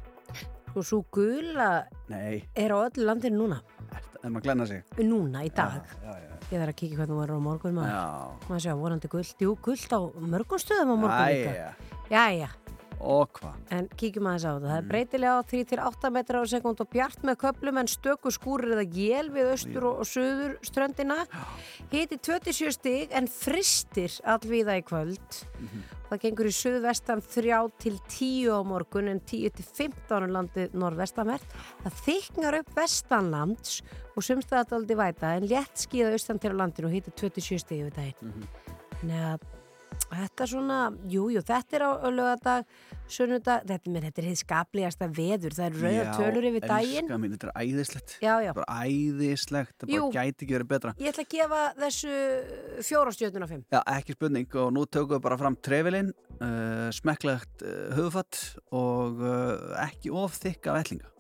[0.72, 1.68] og svo gula
[2.08, 3.60] Nei, er á öllu landinu núna.
[3.92, 4.96] ertu, er maður að glenna sig?
[5.04, 5.92] Núna, í dag.
[6.00, 7.92] Já, já, Ég þarf að kíkja hvernig hún verður á morgun maður.
[8.00, 8.48] já.
[8.48, 9.36] Maður sjá, vonandi gullt.
[9.44, 11.52] Jú, gullt á mörgum stöðum á morgun líka.
[11.52, 11.70] Æja,
[12.16, 12.50] Jæja,
[13.06, 13.58] og hvað?
[13.76, 14.66] en kíkjum aðeins á þetta.
[14.66, 14.70] Mm.
[14.70, 18.76] Það er breytilega á 3-8 metrar á sekund og bjart með köplum en stöku skúrir
[18.76, 21.20] eða jél við austur og, söður ströndina.
[21.92, 25.44] Hiti 27 stig en fristir allvíða í kvöld.
[25.60, 25.86] Mhm.
[26.06, 30.76] Það gengur í suðvestan 3 til 10 á morgun en 10 til 15 á landið
[30.78, 31.48] norðvestanvert.
[31.84, 33.82] Það þyknar upp vestanlands
[34.16, 37.82] og sumstaðat aldrei væta en létt skíða austan til á landinu og hiti 27 stig
[37.82, 38.32] yfir daginn.
[38.32, 38.48] Mhm.
[39.10, 39.40] Nei að
[40.12, 40.80] þetta er svona,
[41.12, 42.68] jú, jú, þetta er á laugardag,
[43.12, 47.10] sunnudag, þetta, menn, þetta er heitt skaplegasta veður, það eru rauða tölur yfir daginn.
[47.22, 48.52] mín, þetta er æðislegt Já, já.
[48.58, 52.20] Bara æðislegt, það bara gæti ekki verið betra Ég ætla að gefa þessu
[52.90, 53.66] fjórastjötun á fimm.
[53.74, 58.44] Já, ekki spurning og nú tökum við bara fram trefilinn, uh, smekklegt uh, höfðfatt
[58.76, 61.12] og uh, ekki of þykka vellinga.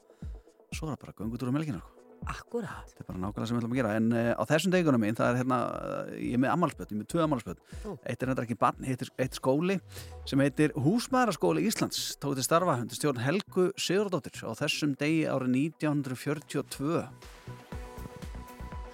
[0.76, 1.94] Svo er það bara göngutúr um
[2.25, 2.89] Akkurat.
[2.89, 3.93] Þetta er bara nákvæmlega sem við ætlum að gera.
[3.99, 6.95] En uh, á þessum degunum mín, það er hérna, uh, ég er með ammálspöld, ég
[6.95, 7.61] er með tvö ammálspöld.
[7.85, 7.91] Ó.
[8.01, 9.77] Eitt er þetta ekki barn, heitir, eitt skóli
[10.25, 12.01] sem heitir Húsmaðaraskóli Íslands.
[12.21, 17.05] Tók til starfa undir stjórn Helgu Sigurdóttir á þessum degi árið 1942.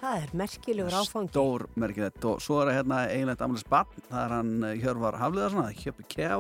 [0.02, 1.30] Það er merkilegur áfangi.
[1.30, 5.62] Stór merkilegt og svo er hérna eiginlegt amlis barn, það er hann eh, Hjörvar Hafliðarsson,
[5.62, 6.32] það er Hjöppi Kjá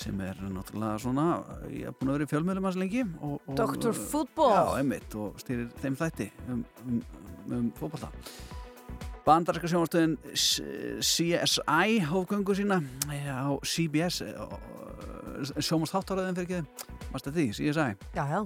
[0.00, 1.26] sem er náttúrulega svona
[1.70, 3.92] ég hef búin að vera í fjölmiðlum hans lengi og, og, Dr.
[3.92, 4.50] eh, Fútból.
[4.50, 7.00] Já, einmitt og stýrir þeim þætti um, um,
[7.54, 8.10] um fótbolta
[9.24, 14.22] Bandarinska sjónvarstöðin CSI hófgöngu sína eh, á CBS
[15.64, 18.40] sjónvarstáttaröðin fyrir ekki Varst þetta því, CSI Já, já.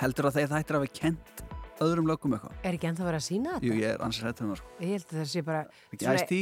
[0.00, 1.44] Heldur að þeir þættir að við kent
[1.84, 3.66] öðrum lögum eitthvað Er ekki ennþá verið að sína þetta?
[3.68, 6.34] Jú, ég er ansið hættum það sko Ég held að það sé bara Ekki æst
[6.34, 6.40] í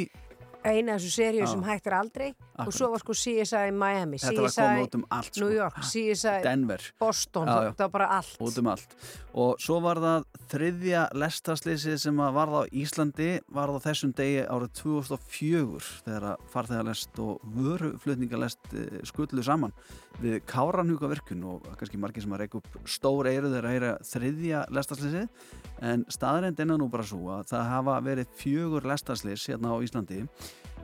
[0.64, 2.76] eina þessu seríu sem hægt er aldrei og Akkurat.
[2.76, 5.40] svo var sko CSI Miami, var CSI um allt sko.
[5.44, 7.70] New York, CSI Denver Boston, Já, já.
[7.72, 8.58] þetta var bara allt.
[8.58, 8.96] um allt
[9.34, 14.42] og svo var það þriðja lestarslýsið sem að varða á Íslandi varða á þessum degi
[14.44, 19.72] árið 2004 þegar farþegarlest og vöruflutningalest eh, skullu saman
[20.20, 23.92] við Káranhuga virkun og kannski margir sem að reyka upp stór eiru þegar að heyra
[24.08, 25.48] þriðja lestarslýsið
[25.92, 30.22] en staðarind er nú bara svo að það hafa verið fjögur lestarslýs hérna á Íslandi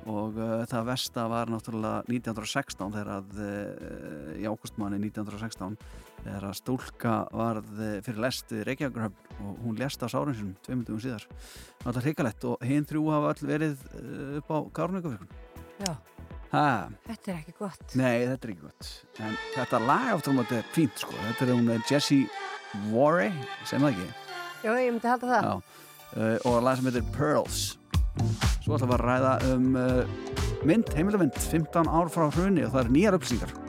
[0.08, 5.76] og uh, það versta var náttúrulega 1916 þegar að uh, í águstmanni 1916
[6.22, 11.00] þegar að stúlka varð fyrir lest við Reykjavíkurhöfn og hún lest á sárin sinum tveimundum
[11.02, 11.26] síðar.
[11.84, 15.30] Það er hrikalegt og hinn þrjú hafa öll verið eh, upp á Kárnvíkavirkun
[15.78, 15.92] Já,
[16.52, 16.68] ha,
[17.06, 17.84] þetta er ekki gott.
[17.98, 18.92] nei þetta er ekki gott.
[19.24, 21.18] En þetta lag aftur um að þetta er fínt sko.
[21.26, 22.28] Þetta er hún eh, Jessie
[22.92, 23.32] Warey
[23.68, 24.08] sem það ekki?
[24.64, 25.48] Já, ég myndi halda það.
[25.48, 25.84] Já,
[26.16, 27.62] uh, og lag sem heitir Pearls.
[28.64, 30.18] Svo ætlum við að ræða um uh,
[30.66, 33.67] mynd, heimildamynd 15 ár frá hruni og það er nýjar upplýsingar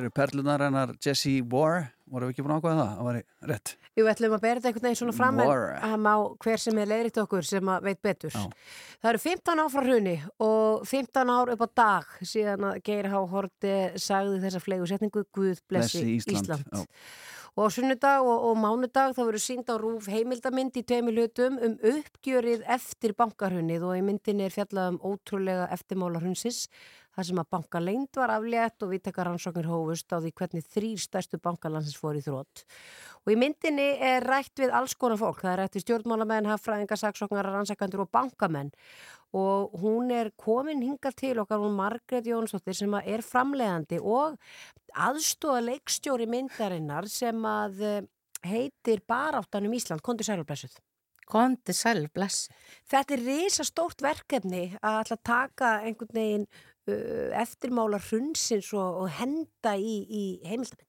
[0.00, 3.16] Þetta eru perlunar hennar Jessie War voru við ekki búin að ákvæða það, það var
[3.50, 5.64] rétt Jú, við ætlum að bera þetta einhvern veginn svona fram War.
[5.76, 6.12] en að má
[6.44, 8.32] hver sem er leiðritt okkur sem að veit betur.
[8.32, 8.46] Já.
[9.02, 10.14] Það eru 15 ár frá hruni
[10.46, 13.24] og 15 ár upp á dag síðan að Geir H.
[13.34, 16.96] Horti sagði þessa flegu setningu Guð blessi, Ísland, Ísland.
[17.58, 21.58] Og á sunnudag og, og mánudag þá verður sínd á rúf heimildamind í tveimur hlutum
[21.58, 26.68] um uppgjörið eftir bankarhunnið og í myndinni er fjallað um ótrúlega eftirmála hundsins
[27.20, 31.40] þar sem að bankalengd var aflétt og viðtekar rannsóknir hófust á því hvernig þrýr stærstu
[31.42, 32.64] bankalansins fór í þrótt.
[33.26, 35.42] Og í myndinni er rætt við alls konar fólk.
[35.44, 38.72] Það er rætt við stjórnmálamenn, hafræðingar, saksóknar, rannsakandur og bankamenn.
[39.36, 44.40] Og hún er komin hingað til okkar, hún Margrét Jónsdóttir sem er framleiðandi og
[44.96, 48.06] aðstóða leikstjóri myndarinnar sem að eh,
[48.48, 50.80] heitir Baráttanum Ísland, Kondi Sælublesuð.
[51.30, 52.48] Kondi sæl, bless.
[52.90, 56.46] Þetta er risa stórt verkefni að að taka einhvern veginn
[56.88, 60.86] eftirmála hrunsins og, og henda í, í heimildamind.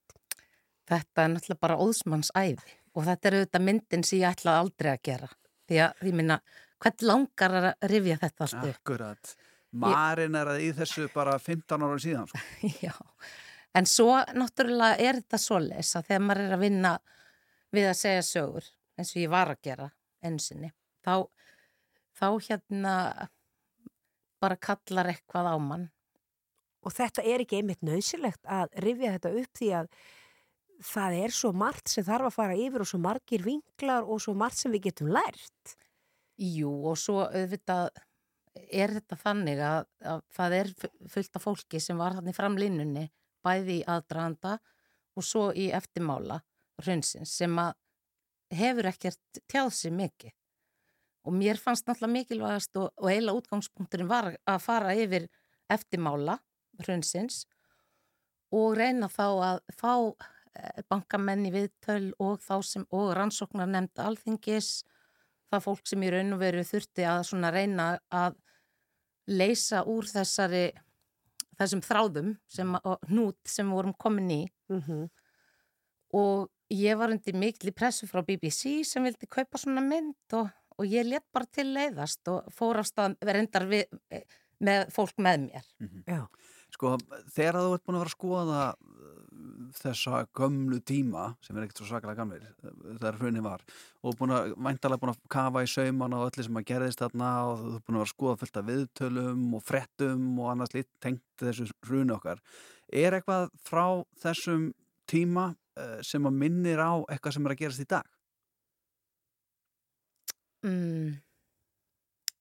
[0.92, 4.92] Þetta er náttúrulega bara óðsmanns æði og þetta er auðvitað myndin sem ég ætla aldrei
[4.92, 5.30] að gera.
[5.70, 6.42] Því að ég minna,
[6.82, 8.82] hvern langar að rifja þetta allt upp?
[8.82, 9.34] Akkurat
[9.72, 12.42] Marin er að í þessu bara 15 ára síðan sko.
[12.86, 12.94] Já,
[13.78, 16.94] en svo náttúrulega er þetta svoleiðis að þegar maður er að vinna
[17.72, 18.68] við að segja sögur
[19.00, 19.88] eins og ég var að gera
[20.22, 20.74] einu sinni,
[21.06, 21.24] þá,
[22.20, 22.96] þá hérna
[24.42, 25.88] bara kallar eitthvað á mann.
[26.82, 29.90] Og þetta er ekki einmitt nöðsilegt að rifja þetta upp því að
[30.82, 34.34] það er svo margt sem þarf að fara yfir og svo margir vinklar og svo
[34.34, 35.76] margt sem við getum lært.
[36.42, 37.92] Jú, og svo auðvitað
[38.74, 43.06] er þetta þannig að, að það er fu- fullt af fólki sem var þannig framlínunni,
[43.46, 44.58] bæði í aðdraganda
[45.16, 46.42] og svo í eftirmála
[46.82, 47.78] hrunsins sem að
[48.58, 50.34] hefur ekkert tjáð sig mikið.
[51.28, 55.28] Og mér fannst náttúrulega mikilvægast og, og eila útgangspunkturinn var að fara yfir
[55.72, 56.40] eftirmála
[56.82, 57.44] hrunsins
[58.52, 64.10] og reyna þá að fá eh, bankamenn í viðtöl og þá sem, og rannsóknar nefnda
[64.10, 64.82] alþingis
[65.52, 68.40] það fólk sem í raun og veru þurfti að svona reyna að
[69.32, 70.72] leysa úr þessari
[71.60, 74.44] þessum þráðum sem, og hnút sem við vorum komin í.
[74.74, 75.10] Mm
[76.12, 80.50] og ég var undir mikli pressu frá BBC sem vildi kaupa svona mynd og,
[80.82, 84.26] og ég let bara til leiðast og fór á stað reyndar við, eh,
[84.62, 85.70] með fólk með mér.
[86.10, 86.26] Já.
[86.72, 86.96] Sko,
[87.36, 89.08] þegar þú ert búin að vera að skoða uh,
[89.76, 93.66] þessa gömlu tíma sem er ekkert svo svakalega gamlir uh, þegar hrunin var
[94.08, 97.32] og búin að væntalega búin að kafa í saumana og öllu sem að gerðist þarna
[97.50, 100.76] og þú ert búin að vera að skoða fullt af viðtölum og frettum og annars
[100.78, 102.40] lít tengt þessu hruni okkar
[103.04, 103.86] er eitthvað frá
[104.24, 104.70] þessum
[105.12, 108.08] tíma uh, sem að minnir á eitthvað sem er að gerast í dag?
[110.68, 111.18] Mm,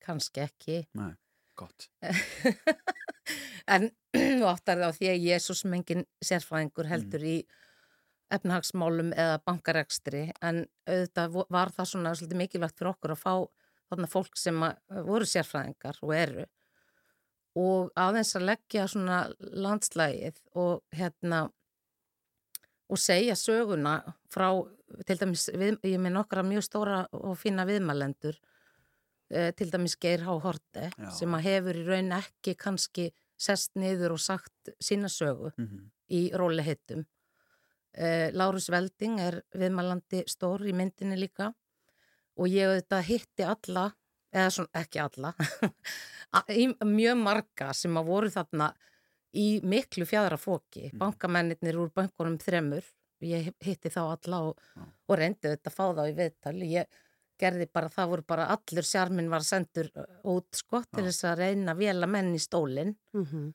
[0.05, 0.83] kannski ekki.
[0.99, 1.13] Nei,
[1.59, 1.91] gott.
[3.71, 3.91] En
[4.41, 7.37] þú áttar það á því að ég er svo sem engin sérfræðingur heldur í
[8.35, 13.35] efnahagsmálum eða bankarekstri en auðvitað var það svona svolítið mikilvægt fyrir okkur að fá
[13.91, 16.47] þarna fólk sem að, voru sérfræðingar og eru
[17.61, 21.49] og aðeins að leggja svona landslægið og hérna
[22.91, 24.01] og segja söguna
[24.33, 24.51] frá
[25.07, 28.37] til dæmis, við, ég með nokkra mjög stóra og fína viðmælendur
[29.31, 30.37] eh, til dæmis Geir H.
[30.43, 31.11] Horte Já.
[31.15, 33.11] sem að hefur í raun ekki kannski
[33.41, 35.87] sest niður og sagt sína sögu mm -hmm.
[36.09, 37.07] í róli hittum.
[37.93, 41.53] Eh, Lárus Velding er viðmælandi stór í myndinni líka
[42.37, 43.91] og ég auðvitað hitti alla,
[44.33, 45.35] eða svona ekki alla,
[46.99, 48.75] mjög marga sem að voru þarna
[49.35, 50.99] í miklu fjæðra fóki, Mm.
[50.99, 52.83] bankamennir úr bankunum þremur,
[53.23, 54.83] ég hitti þá alla og, Já.
[55.09, 56.87] og reyndi þetta að fá þá í viðtal, ég
[57.39, 59.91] gerði bara, það voru bara allur sjarminn var sendur
[60.25, 61.09] út sko til Já.
[61.11, 63.53] þess að reyna að vela menn í stólinn Mm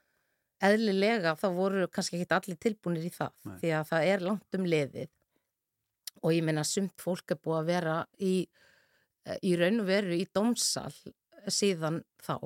[0.63, 3.57] eðlilega þá voru kannski ekki allir tilbúinir í það Nei.
[3.59, 5.09] því að það er langt um liðið
[6.23, 8.47] og ég meina sumt fólk er búið að vera í,
[9.26, 10.93] eh, í raun og veru í dómsal
[11.51, 12.39] síðan þá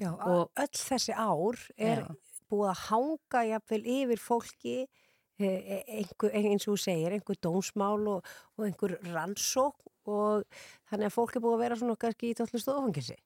[0.00, 2.16] Já, Og- og öll þessi ár er Já.
[2.52, 8.06] Búið að hanga jafnvel yfir fólki e, e, einhver, eins og þú segir, einhver dómsmál
[8.12, 10.44] og, og einhver rannsók og
[10.90, 13.18] þannig að fólk er búið að vera svona kannski í tóllu stofangilsi.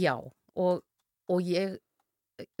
[0.00, 0.14] Já,
[0.54, 0.82] og,
[1.30, 1.78] og ég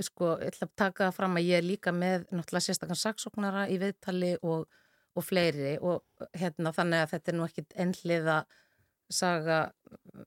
[0.02, 3.78] sko, ég ætla að taka fram að ég er líka með náttúrulega sérstakann saksóknara í
[3.80, 4.66] viðtali og,
[5.16, 6.02] og fleiri og
[6.36, 8.38] hérna þannig að þetta er nú ekkit ennliða
[9.10, 9.60] saga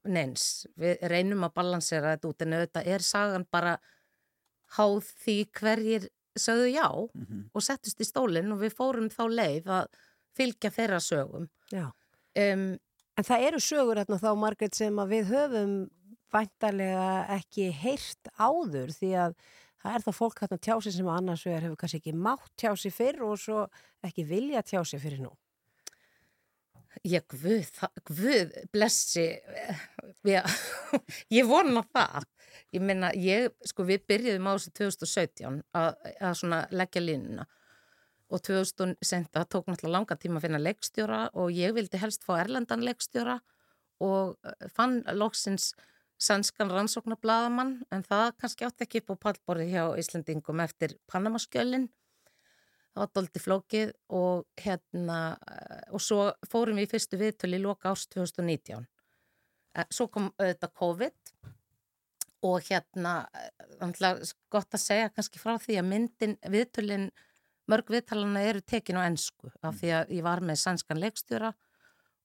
[0.10, 0.66] neins.
[0.80, 3.78] Við reynum að balansera þetta út en auðvitað er sagan bara
[4.78, 6.08] háð því hverjir
[6.40, 7.50] sögðu já Mhm.
[7.54, 9.88] og settust í stólinn og við fórum þá leið að
[10.36, 11.50] fylgja þeirra sögum.
[11.72, 11.92] Já.
[12.36, 12.80] Um,
[13.16, 15.90] En það eru sögur hérna þá, Margrét, sem við höfum
[16.34, 19.36] væntalega ekki heyrt áður því að
[19.84, 23.22] það er þá fólk hérna tjási sem annars vegar hefur kannski ekki mátt tjási fyrr
[23.22, 23.68] og svo
[24.04, 25.30] ekki vilja tjási fyrir nú.
[27.06, 27.70] Ég, guð,
[28.06, 29.80] guð, blessi, eh,
[30.26, 30.42] já,
[31.38, 32.26] ég vona það.
[32.74, 37.46] Ég meina, ég, sko, við byrjuðum á þessu 2017 að, leggja línuna
[38.34, 42.40] og 2000 senda tók náttúrulega langa tíma að finna leikstjóra og ég vildi helst fá
[42.40, 43.38] erlendan leikstjóra
[44.02, 45.74] og eh, fann loksins
[46.18, 51.90] sannskan rannsóknarblaðamann en það kannski átti ekki upp á pallborði hjá Íslandingum eftir Panamaskjölinn
[52.94, 57.66] það var doldi flókið og hérna eh, og svo fórum við í fyrstu viðtölu í
[57.68, 58.88] loka ást 2019
[59.74, 61.32] Eh, svo kom auðvitað COVID
[62.44, 67.12] og hérna eh, gott að segja kannski frá því að myndin viðtölin
[67.72, 71.54] mörg viðtalana eru tekin á ensku af því að ég var með sannskan leikstjóra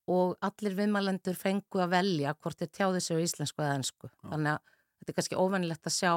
[0.08, 4.10] og allir viðmælendur fengu að velja hvort þeir tjáðu sig á íslensku eða ensku.
[4.24, 6.12] Þannig að þetta er kannski óvennilegt að sjá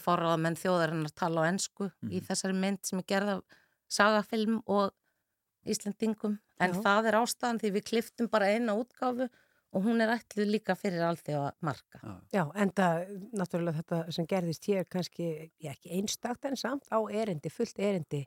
[0.00, 3.58] fóraða menn þjóðarinnar tala á ensku í þessari mynd sem er gerð af
[3.92, 4.94] sagafilm og
[5.66, 6.38] Íslendingum.
[6.62, 6.80] En Já.
[6.84, 9.26] það er ástæðan því við kliftum bara eina útgáfu
[9.74, 12.00] og hún er ætluð líka fyrir alþjóða marka.
[12.32, 12.86] Já, enda
[13.36, 18.22] náttúrulega þetta sem gerðist hér kannski, já ekki einstakt en samt á erindi, fullt erindi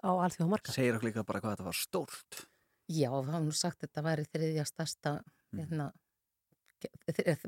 [0.00, 0.72] á alþjóða marka.
[0.72, 2.44] Segir okkur líka bara hvað þetta var stórt.
[2.90, 5.12] Já, það var nú sagt að þetta væri þriðja stærsta
[5.54, 5.90] hérna,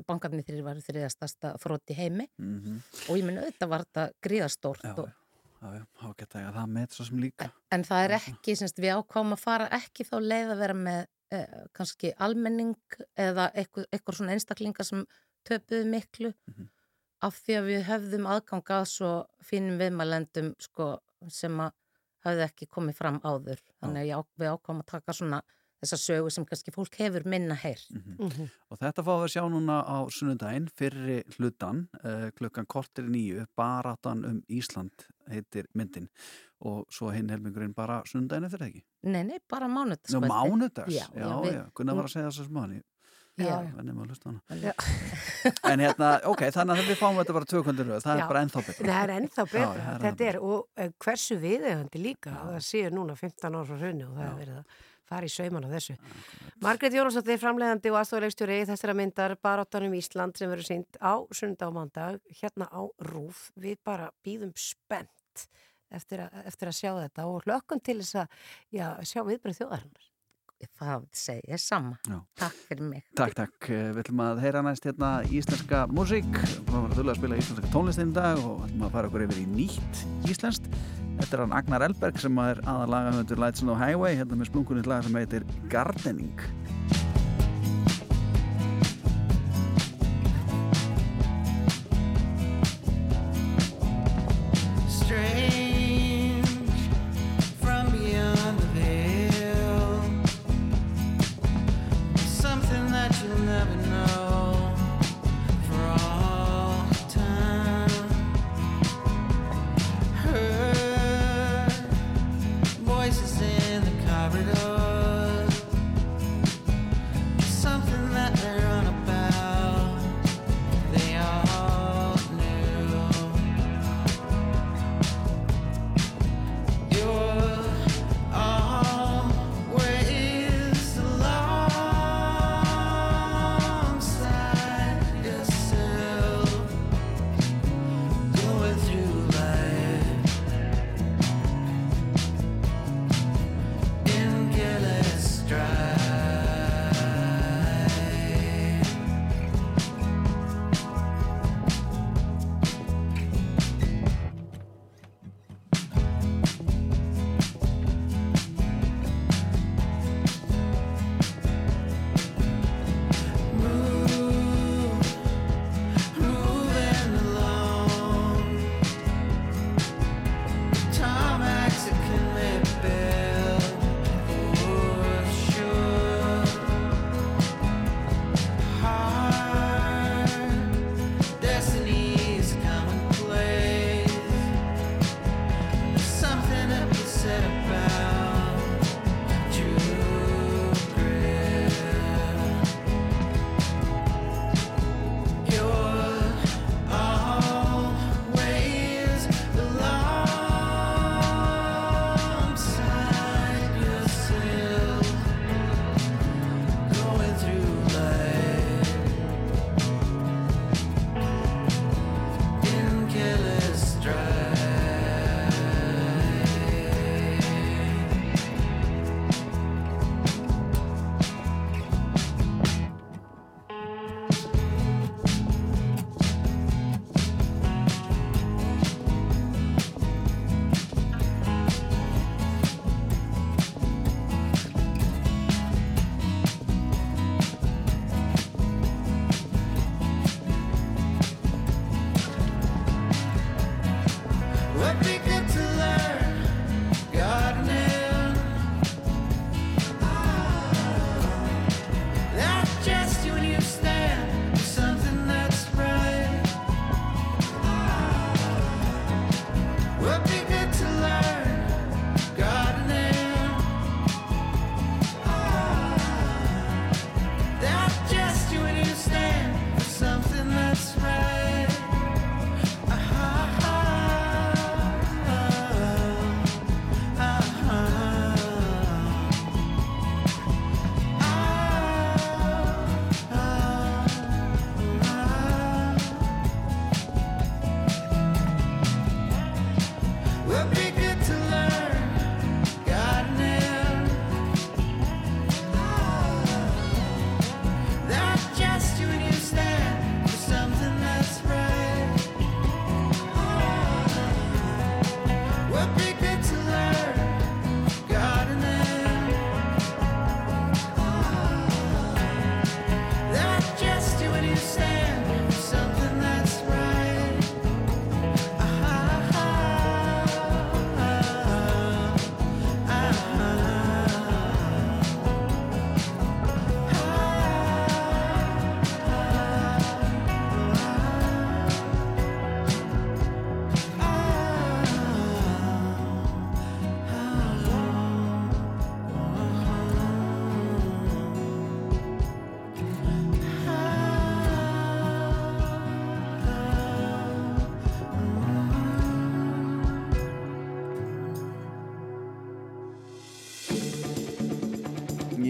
[0.07, 4.03] bankarnir þrjir væri þriðja stærsta þrótt í heimi Mm og ég minn auðvitað var þetta
[4.23, 5.09] gríðastórt Já, og,
[5.63, 7.47] já, já, þá geta ég að það með svo sem líka.
[7.73, 11.01] en það er ekki, semst, við ákváum að fara ekki þá leið að vera með
[11.77, 12.75] kannski almenning
[13.19, 15.05] eða eitthvað, eitthvað svona einstaklingar sem
[15.47, 16.69] töpuðu miklu Mhm.
[17.23, 19.11] af því að við höfðum aðgang að svo
[19.43, 21.71] fínum viðmælendum sko, sem að
[22.25, 25.41] hafði ekki komið fram áður þannig að við ákváum að taka svona
[25.83, 28.49] þessa sögu sem kannski fólk hefur minna heyrt Mhm.
[28.71, 33.45] Og þetta fáum við að sjá núna á sunnudaginn, fyrri hlutan, uh, klukkan kortir nýju,
[33.57, 36.07] baráttan um Ísland heitir myndin
[36.63, 38.83] og svo hinn helmingurinn bara sunnudaginn eftir það ekki.
[39.03, 42.31] Nei, nei, bara mánudags Nú, mánudags, Já, já, já, já, við- Gunnar var að segja
[42.31, 42.81] þessu smáni,
[43.35, 44.61] Já, venni maður að hlusta á hana.
[44.61, 44.73] Já.
[45.73, 48.21] En hérna, ok, þannig að við fáum þetta bara tvökvöndir röð, það Já.
[48.23, 48.85] er bara ennþá betra.
[48.87, 52.59] Það er ennþá betra, Já, er þetta ennþá er, og eh, hversu viðegandi líka, það
[52.67, 54.65] séu núna 15 ára frá hrunni og það er verið að
[55.13, 55.95] fara í sauman á þessu.
[56.63, 61.77] Margrét Jónasdóttir, framleiðandi og aðstofleikstjóri þessara myndar Baráttanum Ísland sem verður sínt á sundag og
[61.79, 63.49] mándag, hérna á Rúf.
[63.59, 65.47] Við bara býðum spennt
[65.93, 68.41] eftir, a, eftir að sjá þetta og hlökkum til þess að
[68.73, 70.09] já, sjá viðbröð þjóðarinnar.
[70.79, 72.17] það segi ég sama Já.
[72.39, 73.67] Takk fyrir mig Takk, takk.
[73.69, 76.29] Eh, Við ætlum að heyra næst hérna íslenska músík.
[76.39, 79.25] Við varum að þurfa að spila íslenska tónlistinn í dag og ætlum að fara okkur
[79.27, 80.71] yfir í nýtt íslenskt.
[81.19, 84.49] Þetta er hann Agnar Elberg sem er aðalaga höfundur Lights on the Highway, hérna með
[84.51, 86.41] splunkunni lag sem heitir Gardening.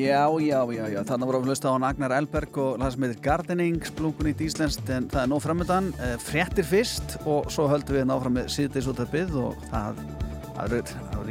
[0.03, 3.03] Já, já, já, já, þannig vorum við að hlusta á Agnar Elberg og það sem
[3.05, 7.95] heitir Gardening, splunkunýtt íslenskt en það er nóg framöndan, eh, fréttir fyrst og svo höldum
[7.99, 9.93] við náfram með síðdeis út af byggð og það
[10.65, 10.83] eru-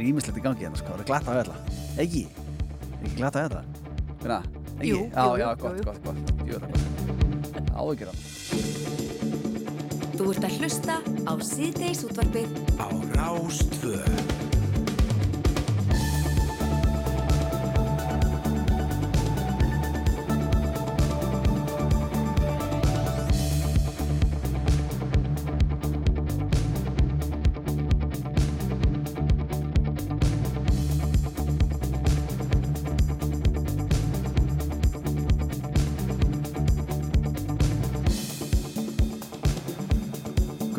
[0.03, 1.55] ímislegt í gangi hérna, sko, það eru glatt að þetta
[2.01, 2.23] ekki,
[3.03, 3.61] ekki glatt að þetta
[4.23, 4.39] Finna,
[4.79, 5.83] ekki, Jú, já, já, gott, jú.
[5.83, 6.17] gott, gott,
[6.47, 6.83] jú, það er gott.
[7.77, 8.15] Áhyggjur á
[10.13, 10.95] Þú ert að hlusta
[11.29, 12.47] á síðdeis útvarpið
[12.79, 13.97] Á Rástvö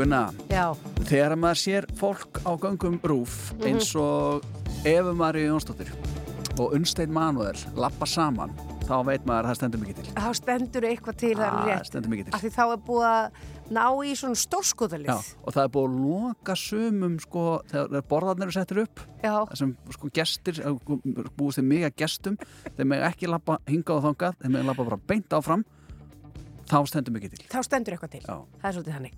[0.04, 0.66] Gunna, Já,
[1.08, 3.62] þegar maður sér fólk á göngum rúf Mhm.
[3.64, 4.44] eins og
[4.84, 5.88] Efu Maríu Jónsdóttir
[6.60, 8.52] og Unnstein Manuel lappa saman,
[8.84, 11.78] þá veit maður að það stendur mikið til þá stendur eitthvað til það Ah, er
[11.78, 11.86] rétt.
[11.88, 13.30] stendur mikið til Af því þá er búið að
[13.70, 15.06] ná í svona stórskotalið.
[15.06, 19.46] Já, og það er búið að loka sumum sko, þegar borðarnir eru settir upp Já.
[19.48, 22.36] það sem sko gestir eh, búist þið mig að gestum
[22.76, 25.64] þeir með ekki lappa hingað og þangað þeir með lappa bara beint áfram
[26.70, 28.22] þá stendur mikið til Þá stendur eitthvað til.
[28.24, 28.36] Já.
[28.60, 29.16] Það er svolítið hannig.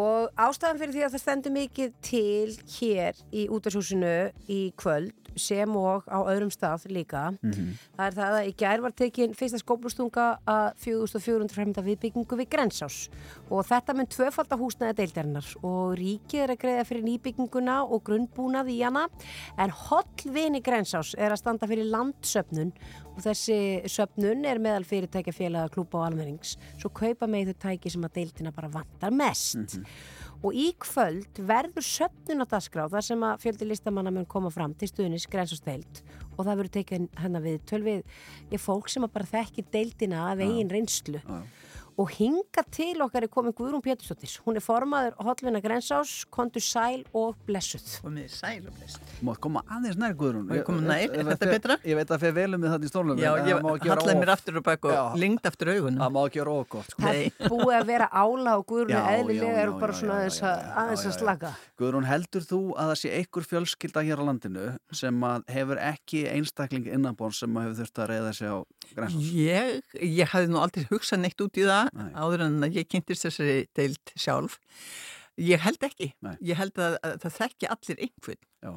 [0.00, 4.14] Og ástæðan fyrir því að það stendur mikið til hér í útashúsinu
[4.50, 7.30] í kvöld sem og á öðrum stað líka.
[7.42, 7.74] Mhm.
[7.96, 12.48] Það er það að í gær var tekin fyrsta skóplustunga að 4400 fremda viðbyggingu við
[12.48, 13.08] Grensás.
[13.50, 18.72] Og þetta mun tvöfalda húsnaði deildarinnar og ríkið er að greiða fyrir nýbygginguna og grunnbúnað
[18.72, 19.08] í hana.
[19.58, 22.72] En hollvini Grensás er að standa fyrir landsöfnun
[23.10, 26.56] og þessi söfnun er meðal fyrirtækjafélaga klúpa og almennings.
[26.78, 29.80] Svo kaupa með þau tæki sem að deildina bara vantar mest
[30.40, 31.84] og í kvöld verður
[32.48, 36.02] dagskrá þar sem að fjöldi listamanna mun koma fram til stuðnis grensasteild
[36.36, 40.40] og það verður tekið hennar við tölvið í fólk sem að bara þekki deildina af
[40.40, 41.20] eigin reynslu
[41.98, 44.32] og hinga til okkar er komin Guðrún Pétursdóttir.
[44.44, 46.24] Hún er formaður Hotlvina Grensás.
[46.30, 47.86] Kontur sæl og blessuð.
[48.04, 50.46] Komið sæl og blest Má koma aðeins nær Guðrún?
[50.48, 51.10] Má ég koma nær?
[51.10, 51.76] Er þetta fer- betra?
[51.84, 53.54] Ég veit að fyrir velum við þetta í stólunum Já, ég
[53.90, 55.02] hallaði mér aftur og bak og Já.
[55.20, 56.00] lengd aftur augunum.
[56.00, 57.02] Það má ekki vera ógótt sko.
[57.02, 59.92] það er búið að vera ála og Guðrún Já, er eðlilega já, er já, bara
[59.92, 61.50] svona aðeins að, slaka.
[61.80, 66.26] Guðrún, heldur þú að það sé einhver fjölskylda hér á landinu sem að hefur ekki
[66.28, 68.08] einstakling innanbóns sem að hefur þurft að
[71.80, 72.12] það Nei.
[72.14, 74.58] áður en að ég kynntist þessari deild sjálf.
[75.40, 76.12] Ég held ekki.
[76.26, 76.34] Nei.
[76.50, 78.72] Ég held að, að það þekki allir einhvern Já.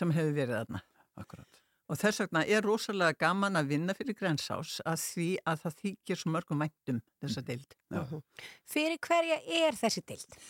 [0.00, 0.82] sem hefur verið þarna.
[1.20, 1.60] Akkurat.
[1.86, 6.18] Og þess vegna er rosalega gaman að vinna fyrir grensás að því að það þykir
[6.18, 7.76] svo mörgum væntum þessa deild.
[7.94, 8.02] Já.
[8.66, 10.40] fyrir hverja er þessi deild?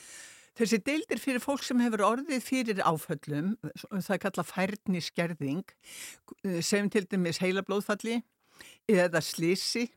[0.57, 3.51] Þessi deild er fyrir fólk sem hefur orðið fyrir áföllum,
[3.93, 5.75] það er kallað færni skerðing,
[6.65, 8.23] sem til dæmis heila blóðfalli
[8.89, 9.89] eða slísi,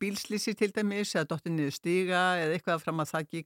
[0.00, 3.42] bílslísi til dæmis eða dottir niður stiga eða eitthvað fram að þakki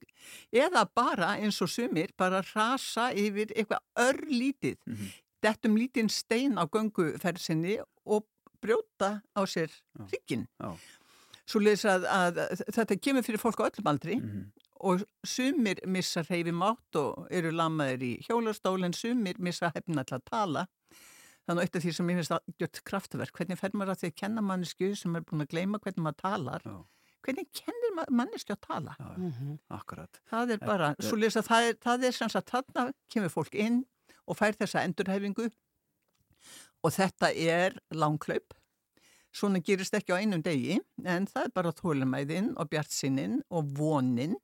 [0.64, 5.10] eða bara eins og sumir bara rasa yfir eitthvað örlítið, Mhm.
[5.42, 8.26] dettum lítinn stein á gönguferðsinni og
[8.60, 9.70] brjóta á sér.
[10.60, 10.76] Já.
[11.46, 14.52] Svo leys að, að þetta kemur fyrir fólk á öllum aldri Mhm.
[14.80, 20.18] og sumir missa hreyfi mátt og eru lamaðir í hjólastól en sumir missa hefna til
[20.18, 20.66] að tala
[21.50, 23.34] þannig að eitt af því sem ég finnst að gjört kraftverk.
[23.40, 26.20] Hvernig fer maður að því að kenna mannesku sem er búin að gleyma hvernig maður
[26.22, 26.62] talar?
[26.64, 26.78] Já.
[27.20, 28.94] hvernig kennir ma- mannesku að tala?
[28.98, 29.58] Já, Mhm.
[29.76, 30.20] akkurat.
[30.32, 33.84] það er bara, svo lesa það er, það er sem sagt þarna kemur fólk inn
[34.26, 35.50] og fær þessa endurhefingu
[36.82, 38.54] og þetta er langklaup
[39.36, 44.34] svona gerist ekki á einum degi en það er bara þólumæðin og bjartsinnin og vonin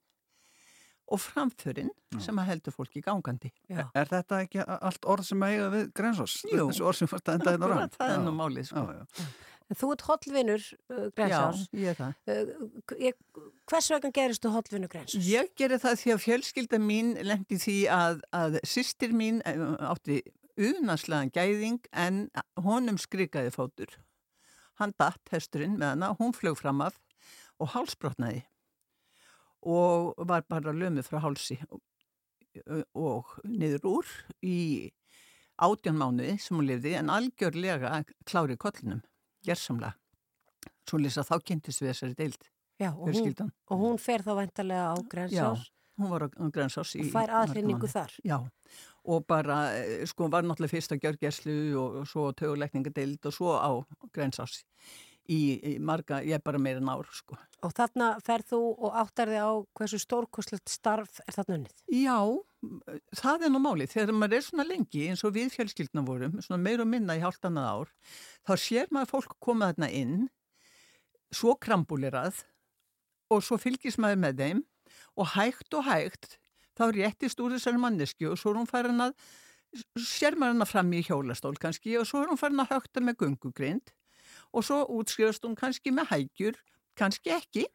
[1.07, 2.19] og framförin Já.
[2.27, 3.85] sem að heldur fólki gangandi Já.
[3.95, 6.39] Er þetta ekki allt orð sem eiga við grænsás?
[6.47, 6.69] Jú.
[6.69, 8.83] Þessi orð sem fyrst að enda hérna það er nú málið sko.
[8.83, 9.29] Já, já.
[9.75, 11.63] Þú ert hollvinur uh, Já, Grensás.
[11.75, 12.11] ég er það.
[12.31, 13.17] Uh, ég,
[13.67, 15.27] hvers vegna gerist þú hollvinur Grensás?
[15.27, 20.21] Ég gerði það því að fjölskylda mín lendi því að, að sýstir mín eh, átti
[20.57, 22.21] unarslegan gæðing en
[22.63, 23.91] honum skrikaði fótur.
[24.79, 26.95] Hann datt hesturinn með hana, hún flög fram af
[27.59, 28.45] og hálsbrotnaði
[29.67, 31.59] og var bara lömuð frá hálsi
[32.95, 34.11] og, niður úr
[34.45, 34.57] í
[35.61, 39.01] átján mánuði sem hún lifði en algjörlega klári kollinum,
[39.45, 39.97] gersamlega.
[40.87, 42.45] Svo lýsa þá kynntist við þessari deild,
[42.77, 45.65] Já, og hún, og hún fer þá vendarlega á Grensás
[45.97, 47.89] Hún var á Grensás í og fær mánuði.
[47.89, 48.11] þar.
[48.21, 48.37] Já,
[49.09, 53.55] og bara, eh, sko, var náttúrulega fyrst á gjörgæslu og, og svo töguleikningadeild og svo
[53.57, 53.71] á
[54.13, 54.61] Grensás
[55.31, 57.37] í, marga, ég er bara meira en ár sko.
[57.65, 61.83] Og þarna ferð þú og áttar þig á hversu stórkoslegt starf er þarna unnið.
[61.91, 62.19] Já,
[63.21, 63.93] það er nú málið.
[63.95, 67.23] Þegar maður er svona lengi eins og við fjölskyldna vorum, svona meira og minna í
[67.23, 67.93] hálft annað ár,
[68.47, 70.17] þá sér maður fólk koma þarna inn,
[71.33, 72.45] svo krambúlirað
[73.33, 74.63] og svo fylgist maður með þeim
[75.19, 76.37] og hægt og hægt
[76.77, 79.15] þá réttist úr þessari mannesku og svo er hún farin að,
[79.99, 83.19] sér maður hana fram í hjólastól kannski og svo er hún farin að högta með
[83.23, 83.93] gungugrind
[84.53, 86.57] og svo útskrifast hún kannski með hægjur,
[86.97, 87.65] kannski ekki,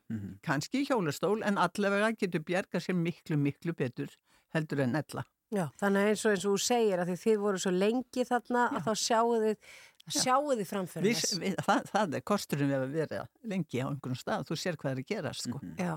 [0.43, 4.11] kannski í hjólastól en allavega getur bjarga sér miklu, miklu betur
[4.53, 5.25] heldur en ella.
[5.53, 8.63] Já, þannig eins og eins og þú segir að því þið voru svo lengi þarna
[8.73, 9.75] að þá sjáu þið,
[10.09, 14.17] sjáu þið framfyrir Við, við, það, það er kosturinn við að vera lengi á einhvern
[14.17, 15.61] stað, þú sér hvað er að gera sko.
[15.77, 15.93] Já,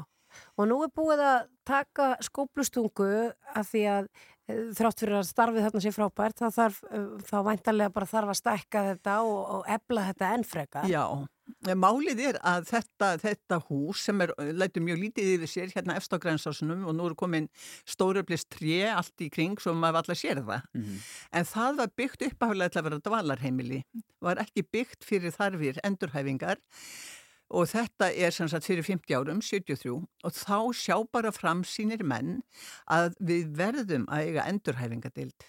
[0.60, 4.10] og nú er búið að taka skóplustungu að því að
[4.46, 6.82] þrátt fyrir að starfið þarna sé frábært þá þarf,
[7.26, 10.86] þá væntalega bara þarf að stækka þetta og, og ebla þetta enn frekar.
[10.90, 11.04] Já,
[11.78, 16.22] málið er að þetta, þetta hús sem er, lætur mjög lítið yfir sér hérna eftir
[16.22, 17.50] á grænsásunum og nú eru komin
[17.90, 20.70] stórublist tré allt í kring svo maður allar sér það.
[21.34, 23.82] En það var byggt uppáhulega til að vera dvalarheimili,
[24.22, 26.62] var ekki byggt fyrir þarfir endurhæfingar
[27.54, 32.02] og þetta er sem sagt fyrir 50 árum, 73 og þá sjá bara fram sínir
[32.04, 32.40] menn
[32.92, 35.46] að við verðum að eiga endurhæfingadeild.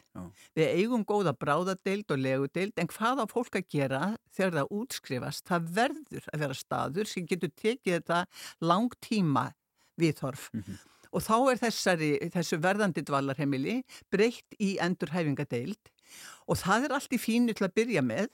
[0.57, 4.03] Við eigum góða bráðadeild og legudeild en hvað á fólk að gera
[4.37, 5.47] þegar það útskrifast?
[5.49, 8.23] Það verður að vera staður sem getur tekið þetta
[8.61, 9.49] langt tíma
[9.97, 10.51] viðhorf.
[11.17, 13.79] Og þá er þessari, þessu verðandi dvalarheimili
[14.13, 15.93] breytt í endurhæfingadeild
[16.47, 18.29] og það er allt í fínu til að byrja með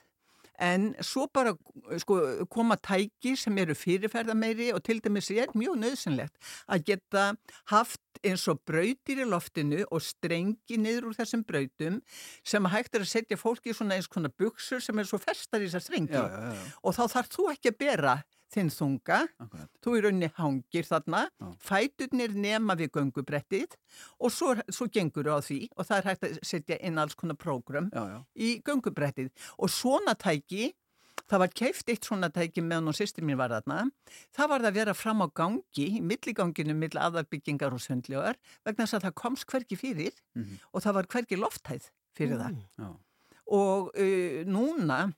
[0.61, 1.55] En svo bara
[1.97, 7.23] sko, koma tæki sem eru fyrirferðameiri og til dæmis er mjög nöðsynlegt að geta
[7.71, 11.99] haft eins og brautir í loftinu og strengi niður úr þessum brautum
[12.45, 15.63] sem hægt er að setja fólki í svona eins konar buksur sem er svo festar
[15.63, 16.13] í þessar strengi.
[16.13, 16.71] Já, já, já.
[16.83, 18.15] Og þá þarf þú ekki að bera
[18.53, 19.17] þinn þunga,
[19.83, 21.23] þú í rauninni hangir þarna,
[21.63, 23.73] fæturnir nema við göngubrettið
[24.19, 27.35] og svo, svo gengur á því og það er hægt að setja inn alls konar
[27.41, 28.19] prógram Já, já.
[28.37, 29.31] í göngubrettið.
[29.57, 30.71] Og svona tæki
[31.29, 33.87] það var keift eitt svona tæki meðan og sýstir mín var þarna.
[34.35, 38.35] Það var að vera fram á gangi í milliganginu mill aðarbyggingar og sundljóðar
[38.65, 40.59] vegna þess að það komst hvergi fyrir Mhm.
[40.73, 42.57] og það var hvergi lofthæð fyrir það.
[42.77, 42.89] Já.
[43.53, 45.13] og uh, núna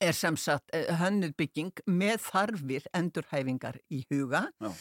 [0.00, 4.72] er sem sagt uh, hönnuð bygging með þarfir endurhæfingar í huga Já.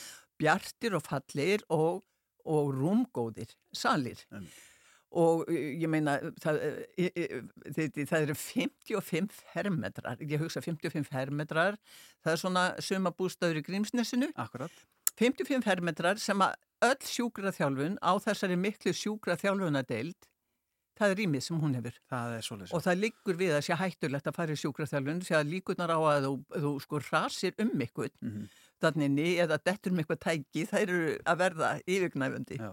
[0.42, 2.04] bjartir og fallir og,
[2.46, 4.24] og rúmgóðir salir.
[5.18, 6.62] Og uh, ég meina það,
[7.00, 7.40] uh,
[8.04, 11.80] það, eru 55 hermetrar, ég hugsa 55 hermetrar,
[12.26, 14.32] það er svona sumabústaður í Grímsnesinu.
[14.36, 14.86] Akkurat
[15.18, 20.28] 55 hermetrar sem að öll sjúkraþjálfun á þessari miklu sjúkraþjálfunadeild
[21.00, 23.78] það er rýmið sem hún hefur Það er svolítið og það liggur við að sé
[23.82, 26.34] hættulegt að fara í sjúkraþjálfun því að líkurnar á að þú,
[26.64, 28.48] þú sko rasir um ykkur Mhm.
[28.78, 32.72] þannig ný eða dettur um eitthvað tæki þær eru að verða yfirgnæfundi Já.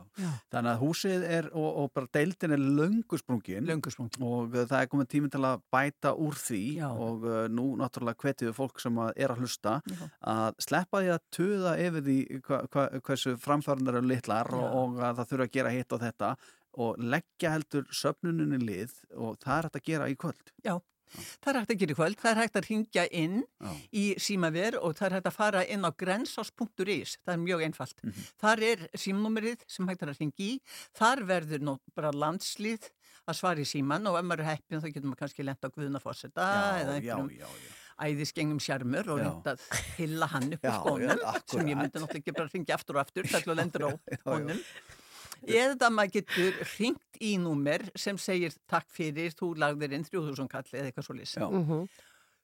[0.53, 4.91] Þannig að húsið er og, og bara deildin er löngusprungin Löngusprungin og uh, það er
[4.93, 6.89] komið tími til að bæta úr því Já.
[6.93, 10.03] og uh, nú náttúrulega hvetið við fólk sem að er að hlusta Já.
[10.35, 12.19] að sleppa því að tuða yfir því
[12.51, 14.77] hva, hva, hversu framfærandar eru litlar og, Já.
[14.85, 16.35] og að það þurfa að gera hitt og þetta
[16.81, 20.75] og leggja heldur söfnuninni lið og það er hægt að gera í kvöld Já,
[21.45, 23.71] það er hægt að gera í kvöld, það er hægt að ringja inn Já.
[23.93, 28.03] í símaver og það er hægt að fara inn á grensás.is, það er mjög einfalt.
[28.03, 28.27] Mhm.
[28.43, 30.59] Þar er símnúmerið sem hægt er að ringja í,
[30.97, 32.91] þar verður nú bara landslið
[33.25, 35.69] að svara í síman og ef maður er heppin þá getur maður kannski lent á
[35.73, 36.51] Guðnafosseta
[36.83, 37.73] eða já, einhverjum
[38.05, 39.29] æðisgengum sjarmur og Já.
[39.29, 39.67] reynd að
[39.99, 43.29] hilla hann upp á skónum sem ég myndi náttúrulega ekki bara ringja aftur og aftur
[43.31, 44.65] það til
[45.47, 50.65] Eða maður getur ringt í númer sem segir takk fyrir, þú lagðir inn 3000 kall
[50.73, 51.35] eða eitthvað svo lýs.
[51.37, 51.47] Já.
[51.51, 51.89] Mhm.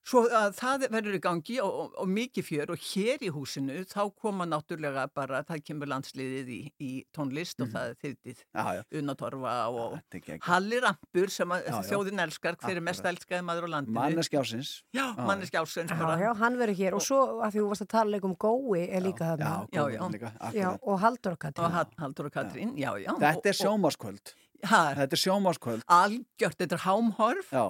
[0.03, 3.83] Svo að það verður í gangi og, og, og mikið fjör og hér í húsinu
[3.87, 8.65] þá koma náttúrulega bara, það kemur landsliðið í, í tónlist og það er þyrtið Já,
[8.79, 8.83] já.
[9.01, 10.47] Unatorfa og Þetta er geggjað.
[10.49, 11.83] Halli Rampur sem að Já, já.
[11.91, 13.99] þjóðin elskar, hver er mest elskaði maður á landinu.
[14.01, 16.19] Manneski ásins Já, manneski ásins Já, bara.
[16.25, 18.87] já, hann verður hér og svo að því þú varst að tala líka um gói
[18.89, 19.55] er líka þarna.
[19.69, 20.53] Já, já.
[20.57, 21.71] Já, og Haldur og Og Katrín.
[21.77, 23.13] Hall- Halldór og Katrín, já, já.
[23.21, 27.51] Þetta er Og- sjómaskvöld og- Ha, Þetta er sjómaskvöld algjört, þetta er hámhorf.
[27.55, 27.65] Já,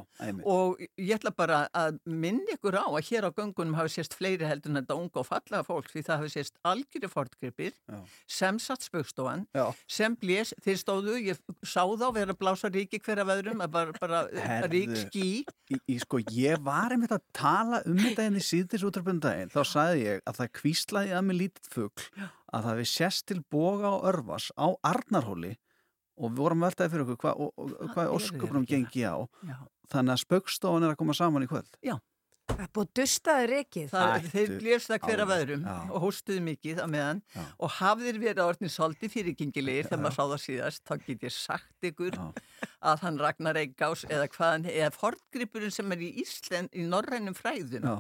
[0.45, 4.49] Og ég ætla bara að minna ykkur á að hér á göngunum hafi sést fleiri
[4.49, 8.01] heldur en þetta unga og fallega fólk því það hafi sést algjöru fortgripir Já.
[8.27, 9.69] sem satt spöggstofan Já.
[9.87, 13.97] sem blés, þeir stóðu, ég sá þá vera að blása ríki hverja veðrum að bara,
[14.01, 14.73] bara Herðu.
[14.75, 15.27] rík ský
[15.71, 20.01] Í, í, sko, ég var einmitt að tala um þetta henni síðdís útrafbundaginn, þá sagði
[20.09, 22.09] ég að það kvíslaði að mig lítið fugl
[22.51, 25.53] að það við sést til boga og örvas á Arnarhóli
[26.21, 29.17] og við vorum veltaði fyrir okkur hvað eru ósköpunum ekki gengi á
[29.49, 29.57] Já.
[29.91, 31.97] þannig að spöggstofan er að koma saman í kvöld Já,
[32.51, 33.85] Það er búið dustaði rekið.
[33.93, 35.75] Það, Ættu þeir blés það hver af öðrum já.
[35.87, 37.43] og hóstuðu mikið á meðan Já.
[37.63, 41.87] og hafðir verið orðin svolítið fyrirgengilegir þegar maður sá það síðast, þá get ég sagt
[41.91, 42.27] ykkur Já.
[42.91, 47.87] að hann Ragnar Eggás eða hvaðan, eða fortgripurinn sem er í Ísland, í norrænum fræðum
[47.87, 47.95] Já.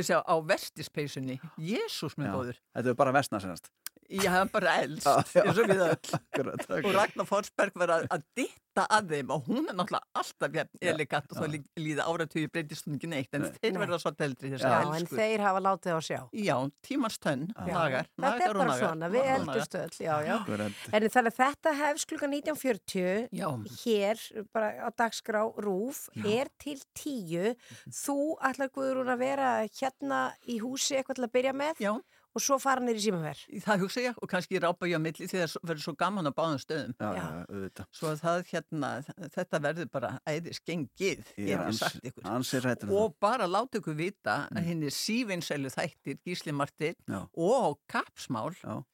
[0.00, 3.68] þessi á, á vestispeysunni Jésús með góður Þetta er bara vestna senast.
[4.10, 6.14] Já, hann bara elst, eins og við öll.
[6.20, 6.90] Akkurat, og.
[6.94, 11.30] Ragnar Forsberg var að, að ditta að þeim og hún er náttúrulega alltaf jafn elegant
[11.32, 14.74] og þá lí- líða áratugi breytist hún ekki neitt en þeir verða svo eldri Já,
[14.82, 15.16] en elsku.
[15.16, 16.18] þeir hafa látið á sjá.
[16.36, 20.34] Já, tímans tönn, nagar, Þetta er bara svona, við eldust öll, já, já.
[20.36, 20.84] Akkurat.
[20.92, 23.48] En að þetta hefst klukkan 19.40 Já.
[23.82, 27.54] hér, bara á dagskrá RÚF, er til tíu.
[27.90, 29.50] Þú ætlar Guðrún að vera
[29.80, 31.80] hérna í húsi eitthvað til að byrja með?
[31.80, 31.94] Já,
[32.36, 33.38] og svo fara nýri símafer.
[33.64, 36.32] það hugsa ég og kannski rápa ég á milli því það verður svo gaman á
[36.36, 36.92] báðum stöðum.
[37.00, 37.86] Já, auðvitað.
[37.96, 38.90] Svo að það hérna,
[39.38, 42.28] þetta verður bara æðis gengið, Ég ég hef ans- sagt ykkur.
[42.36, 47.22] ansið hræddur um Og bara láta ykkur vita að henni sívinsælu þættir Gísli Martin Já.
[47.34, 48.84] og Kapsmál Já.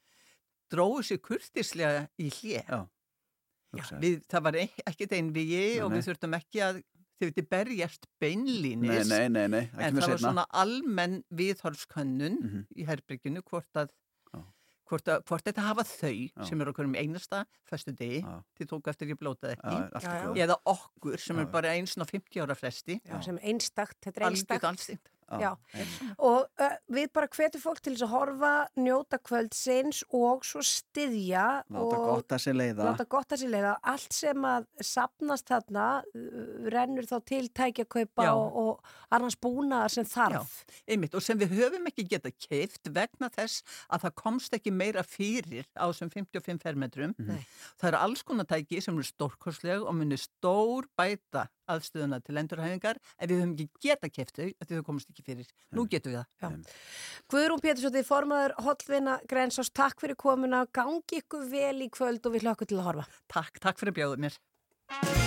[0.72, 2.30] dróðu sér kurtislega í.
[3.72, 4.00] Hugsaðu.
[4.02, 6.82] Við, það var ek- ekkert einvigi og Nei, við þurftum ekki að
[7.20, 9.08] þau viti berjast beinlínis.
[9.08, 12.66] Nei, nei, nei, En það var svona almenn viðhorfskönnun Mhm.
[12.76, 13.88] í herbyrginu hvort að.
[14.92, 16.44] Hvort, að, hvort þetta hafa þau Já.
[16.44, 18.18] sem eru okkur um einasta föstu degi,
[18.58, 21.50] til tóku eftir ég blótaði ekki, Já, eða okkur sem Já, er já.
[21.52, 25.08] bara eins og 50 ára fresti, Já, sem einstakt, þetta er einstakt.
[25.40, 25.50] Já.
[26.18, 31.46] Og uh, við bara hvetum fólk til þess að horfa, njóta kvöldsins og svo styðja
[31.72, 32.88] Láta gott að sér leiða.
[32.90, 33.72] láta gott að sér leiða.
[33.92, 35.86] Allt sem að sapnast þarna
[36.72, 40.58] rennur þá til tækjakaupa og, og annars búnaðar sem þarf.
[40.86, 43.62] Einmitt, og sem við höfum ekki geta keift vegna þess
[43.92, 47.14] að það komst ekki meira fyrir á þessum 55 fermetrum.
[47.18, 47.42] Nei.
[47.80, 53.00] Það eru alls konar tæki sem eru stórkostleg og muni stór bæta aðstöðuna til endurhæfingar
[53.18, 55.50] en við höfum ekki geta af því þau komst ekki fyrir.
[55.72, 56.76] Nú getum við það.
[57.32, 62.48] Guðrún Pétursóttir, formaður Hollvinna Grensás, takk fyrir komuna, gangi ykkur vel í kvöld og við
[62.48, 63.10] hlökkum til að horfa.
[63.32, 65.21] Takk, takk fyrir bjóða mér.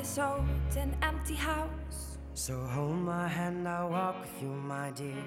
[0.00, 0.46] This old
[0.78, 2.16] and empty house.
[2.32, 5.22] So hold my hand, I'll walk with you, my dear.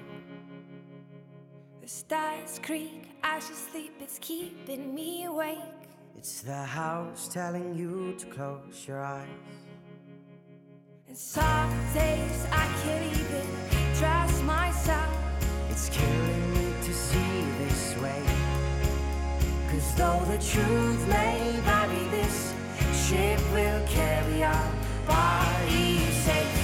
[1.80, 5.58] The stars creak as you sleep, it's keeping me awake.
[6.16, 9.28] It's the house telling you to close your eyes.
[11.06, 13.46] And some days I can't even
[14.00, 15.14] trust myself.
[15.70, 18.22] It's killing me to see this way.
[19.70, 22.53] Cause though the truth may vary, this
[23.08, 24.72] ship will carry our
[25.06, 26.63] bodies safe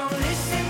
[0.00, 0.69] Don't listen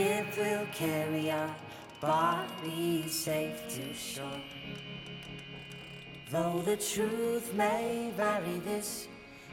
[0.00, 1.54] ship will carry our
[2.00, 4.42] bodies safe to shore.
[6.30, 9.08] Though the truth may vary, this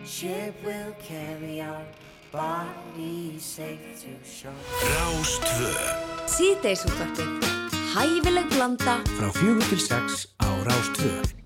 [0.06, 1.84] ship will carry our
[2.32, 4.64] bodies safe to shore.
[4.96, 5.72] Rástvö
[6.38, 7.50] Síðdeisútvarpið
[7.96, 11.37] Hæfileg blanda Frá fjögur til sex á Rástvö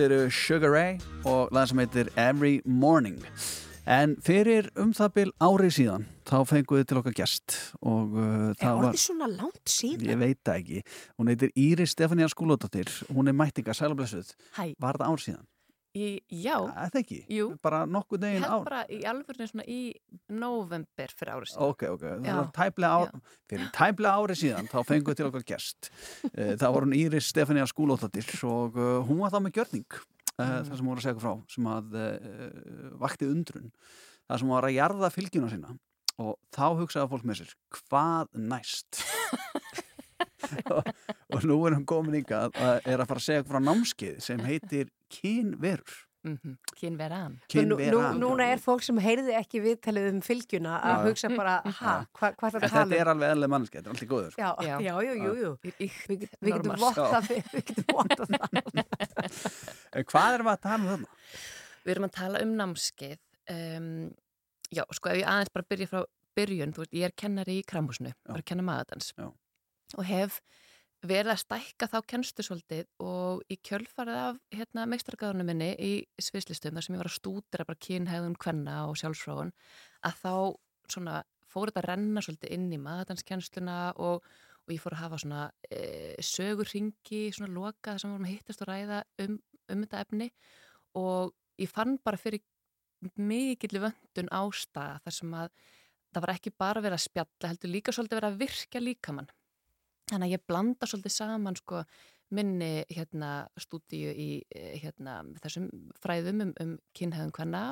[0.00, 0.94] Þetta eru Sugar Ray
[1.28, 3.18] og lag sem heitir Every Morning.
[3.84, 7.56] En fyrir um það byl árið síðan, þá fenguðu til okkar gæst.
[7.84, 10.06] Og, uh, er orðið var, svona langt síðan?
[10.08, 10.80] Ég veit ekki.
[11.20, 12.88] Hún heitir Íri Stefania Skúlóttir.
[13.12, 14.32] Hún er mættinga, sælublessuð.
[14.56, 15.44] Var það árið síðan?
[15.90, 16.54] Í, já.
[16.70, 17.16] Það ekki?
[17.34, 17.46] Jú.
[17.66, 18.64] Bara nokkuð Ég deginn held ár?
[18.68, 19.78] bara í alvörinu svona í
[20.30, 21.64] november fyrir árið síðan.
[21.72, 22.36] Ok, ok, það Já.
[22.38, 23.10] var tæplega ár,
[23.50, 25.90] fyrir tæplega ári síðan þá fenguð til okkar gest
[26.30, 30.04] Eh, það var hún Íris Stefania Skúlóttadir og uh, hún var þá með gjörning uh,
[30.38, 34.54] það sem hún var að segja frá sem að uh, vakti undrun það sem hún
[34.60, 35.74] var að jarða fylgjuna sína
[36.20, 39.02] og þá hugsaði fólk með sér hvað næst
[40.74, 40.92] og,
[41.34, 44.46] og nú er hann komin yngað að er að fara að segja frá námskeið sem
[44.46, 46.56] heitir kynverur Mm -hmm.
[46.76, 47.40] Kynveran.
[47.54, 51.08] Nú, nú, núna er fólk sem heyrði ekki viðtalið um fylgjuna að Já.
[51.08, 53.00] hugsa bara, ha, hvað hva er það En að tala þetta um?
[53.00, 54.42] er alveg eðlega mannski, þetta er alltaf góður sko.
[54.42, 54.94] Já, já, já,
[55.24, 55.58] jú, jú.
[55.62, 55.74] Við,
[56.50, 58.48] getum vottað við, við getum vottað það.
[59.96, 61.06] En hvað erum við að tala um þarna?
[61.84, 63.18] Við erum að tala um námskeið.
[63.50, 64.14] Um,
[64.70, 66.04] já, sko ef ég aðeins bara byrja frá
[66.36, 69.32] byrjun, þú veist, ég er kennari í kramhúsinu, bara að kenna magadans Já.
[69.98, 70.40] Og hef
[71.00, 76.76] verið að stækka þá kennslu svolítið og í kjölfarið af hérna, meistargæðunum minni í sviðslistum
[76.76, 79.54] þar sem ég var að stúdra bara kynhæðun kvenna og sjálfsfráun
[80.04, 80.34] að þá
[80.92, 84.28] svona fór þetta að renna svolítið inn í maðurdanskennsluna og,
[84.66, 85.80] og ég fór að hafa svona e,
[86.20, 89.40] sögurringi, svona loka sem vorum að hittast og ræða um,
[89.72, 90.30] um þetta efni
[91.00, 92.44] og ég fann bara fyrir
[93.16, 95.52] mikill vöndun ástæða þar sem að
[96.10, 99.30] það var ekki bara verið að spjalla, heldur líka svolítið verið að virka líkamann.
[100.10, 101.84] Þannig að ég blanda svolítið saman sko
[102.34, 105.68] minni hérna stúdíu í eh, hérna þessum
[106.02, 107.62] fræðum um, um kynhæðum hvenna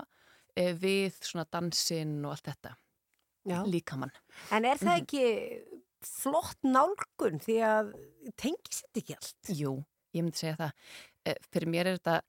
[0.59, 2.73] e, við svona dansinn og allt þetta.
[3.49, 3.61] Já.
[3.67, 4.11] Líkamann.
[4.51, 4.87] En er Mhm.
[4.89, 5.27] það ekki
[6.05, 7.93] flott nálgun því að
[8.37, 9.53] tengist þetta ekki allt?
[9.59, 9.73] Jú,
[10.15, 10.73] ég myndi segja það.
[11.27, 12.21] E, fyrir mér er þetta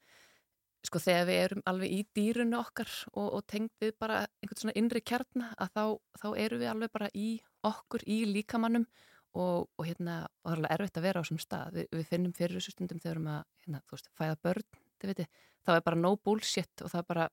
[0.85, 4.77] sko þegar við erum alveg í dýrunu okkar og, og tengd við bara einhvern svona
[4.79, 5.83] innri kjarna að þá,
[6.21, 7.29] þá erum við alveg bara í
[7.67, 8.85] okkur, í líkamannum
[9.37, 11.75] og, og hérna, og það er alveg erfitt að vera á þessum stað.
[11.75, 15.27] Vi, við finnum fyrir þessu stundum þegar við erum að, hérna, þú veist, fæða börn,
[15.65, 17.27] þá er bara no bullshit og það er bara,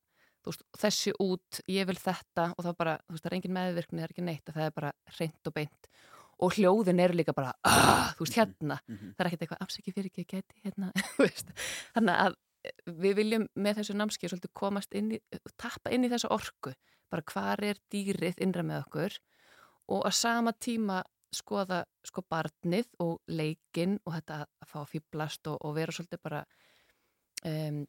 [0.45, 3.39] þú veist, þessi út, ég vil þetta og það er bara, þú veist, það er
[3.39, 5.91] engin meðvirkni, það er ekki neitt, það er bara reynd og beint.
[6.45, 10.11] Og hljóðin eru líka bara, ah, þú veist, hérna, það er ekkert eitthvað afsækja fyrir
[10.11, 10.91] ekki að geti, hérna,
[11.97, 12.37] þannig að
[12.69, 12.75] eh,
[13.07, 15.23] við viljum með þessu námskeið svolítið komast inn í,
[15.57, 16.75] tappa inn í þessa orku,
[17.09, 19.17] bara hvar er dýrið innra með okkur?
[19.97, 21.01] Og að sama tíma
[21.37, 26.23] skoða sko barnið og leikinn og þetta að fá að fýblast og, og vera svolítið
[26.27, 26.43] bara
[27.45, 27.81] um,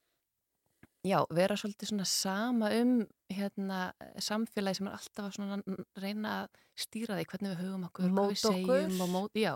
[1.08, 2.96] já, vera svolítið svona sama um
[3.34, 3.82] hérna
[4.24, 5.60] samfélagi sem er alltaf að svona
[6.04, 9.54] reyna að stýra því hvernig við hugum okkur, hvað við segjum og mót, já,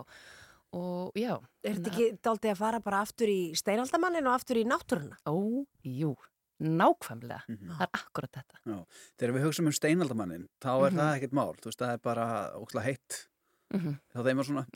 [0.75, 1.33] og já
[1.67, 5.17] Er þetta ekki daldið að fara bara aftur í steinaldamannin og aftur í náttúruna?
[5.27, 5.35] Ó,
[5.85, 6.13] jú,
[6.61, 8.59] nákvæmlega, það er akkurat þetta.
[8.69, 8.77] Já.
[9.19, 10.99] Þegar við hugsaum um steinaldamannin þá er Mhm.
[11.01, 12.25] það ekkert mál, þú veist, það er bara
[12.61, 13.19] ókslega heitt
[13.71, 13.93] Mhm.
[14.13, 14.63] þá þeim er svona.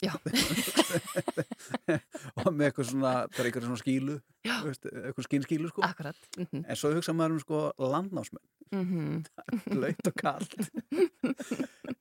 [2.45, 4.15] Og með eitthvað svona, bara eitthvað svona skílu
[4.45, 6.15] eitthvað skínskílu sko Akkurat.
[6.37, 6.65] Mhm.
[6.67, 9.21] en svo hugsa maður um sko landnámsmenn Mhm.
[9.77, 10.55] blöyt og kallt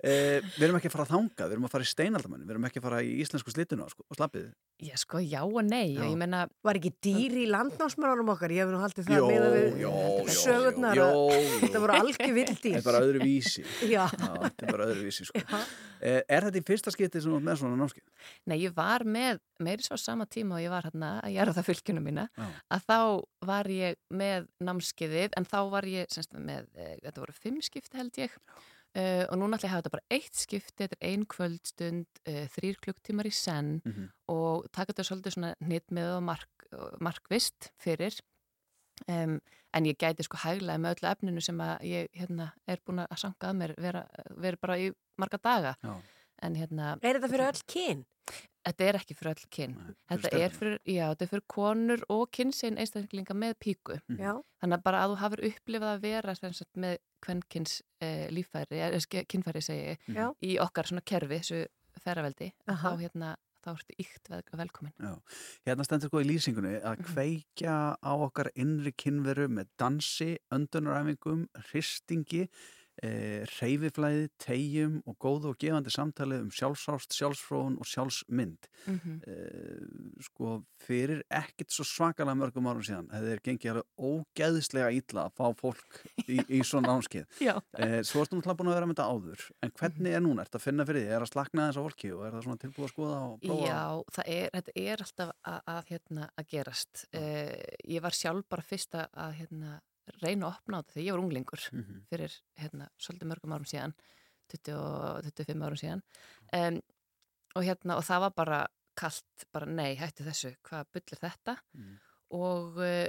[0.05, 2.55] eh, við erum ekki að fara að þanga við erum að fara í steinaldamannin, við
[2.55, 4.47] erum ekki að fara í íslensku slituna sko, og slappið
[4.85, 6.01] Já, sko, já og nei, Já.
[6.03, 6.41] og ég menna...
[6.67, 8.51] Var ekki dýr í landnámsmennunum okkar?
[8.53, 11.01] Ég hef nú haldið það Jó, miðað við jó, jó, sögurnar
[11.63, 12.57] þetta voru algjör vildýr.
[12.75, 13.65] þetta er bara öðru vísi
[13.95, 14.03] Já.
[14.11, 15.45] þetta er bara öðru vísi sko.
[16.01, 18.27] eh, er þetta í fyrsta skipti sem þú ert með svona námskeið?
[18.51, 21.69] Nei, ég var með, meiri svo sama tíma og ég var hérna að gera það
[21.71, 22.47] fylgjunum mína, Já.
[22.75, 22.99] að þá
[23.47, 27.97] var ég með námskeiðið, en þá var ég semst með, e, þetta voru fimm skipti
[28.01, 28.35] held ég,
[28.97, 32.07] uh, og núna ætla ég að hafa þetta bara eitt skipti, þetta er ein kvöldstund,
[32.27, 34.09] uh, þrýr klukktímar í senn Mhm.
[34.29, 36.69] og taka þetta svolítið svona nýtt með og mark,
[37.01, 38.19] markvist fyrir,
[39.09, 39.41] um,
[39.75, 43.19] en ég gæti sko hæglega með öllu efninu sem að ég hérna, er búin að
[43.19, 44.05] sanga að mér, vera,
[44.37, 45.77] vera bara í marga daga.
[45.83, 45.95] Já.
[46.43, 46.99] En hérna...
[47.03, 48.05] Er þetta fyrir öll kyn?
[48.65, 49.75] Þetta er ekki fyrir öll kyn.
[50.09, 53.99] Þetta er fyrir, já, þetta er fyrir konur og kynsinn einstaklinga með píku.
[54.17, 54.33] Já.
[54.63, 59.25] Þannig að bara að þú hafur upplifað að vera sagt, með kvennkins eh, líffæri, eh,
[59.29, 60.31] kynfæri segi ég, Já.
[60.41, 61.67] í okkar svona kerfi, þessu
[62.05, 63.35] ferraveldi, þá hérna,
[63.65, 64.93] þá ertu ykt vel, velkomin.
[65.01, 65.13] Já.
[65.69, 67.05] Hérna stendur sko í lýsingunni að Mhm.
[67.13, 72.49] kveikja á okkar innri kynveru með dansi, öndunaræfingum, hristingi,
[73.03, 78.69] reyfiflæði, tegjum og góðu og gefandi samtali um sjálfsást, sjálfsfróun og sjálfsmynd.
[78.87, 79.21] Mhm.
[79.27, 85.25] e, sko fyrir ekkit svo svakalega mörgum árum síðan hefði þeir gengið alveg ógeðslega ítla
[85.25, 87.27] að fá fólk í, í svona námskeið.
[87.41, 87.55] Já.
[87.79, 89.47] E, svo ertu náttúrulega búin að vera með þetta áður.
[89.65, 90.45] En hvernig er núna?
[90.45, 91.09] Er þetta að finna fyrir því?
[91.09, 93.41] Er það að slakna þess að fólki og er það svona tilbúið að skoða og
[93.45, 93.71] prófa?
[93.71, 93.83] Já,
[94.19, 97.05] það er, þetta er alltaf að, að, hérna, að gerast.
[97.15, 97.57] Uh,
[97.97, 99.79] ég var sjálf bara fyrst að hérna,
[100.23, 102.01] reyna að opna á þetta þegar ég var unglingur Mhm.
[102.11, 103.95] fyrir hérna, svolítið mörgum árum síðan,
[104.49, 106.03] 20 og 25 árum síðan.
[106.53, 106.81] Um,
[107.57, 108.67] og, hérna, og það var bara
[108.97, 111.57] kallt, bara nei, hættu þessu, hvað bull er þetta?
[111.77, 111.99] Mm.
[112.31, 113.09] Og, uh,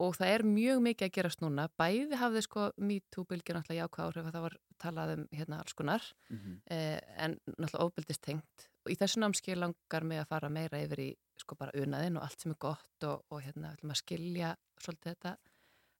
[0.00, 4.26] og það er mjög mikið að gerast núna bæði hafði sko MeToo-bylgir náttúrulega jákvæð áhrif
[4.26, 6.62] að það var talað um hérna alls konar Mhm.
[6.66, 10.98] eh, en náttúrulega ofbeldist tengt og í þessu námskeið langar mig að fara meira yfir
[10.98, 14.56] í sko bara unaðinn og allt sem er gott og, og hérna ætlum að skilja
[14.80, 15.36] svolítið þetta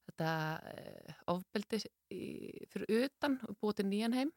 [0.09, 0.33] þetta
[0.73, 1.79] eh, ofbeldi
[2.73, 4.33] fyrir utan og búið til nýjan heim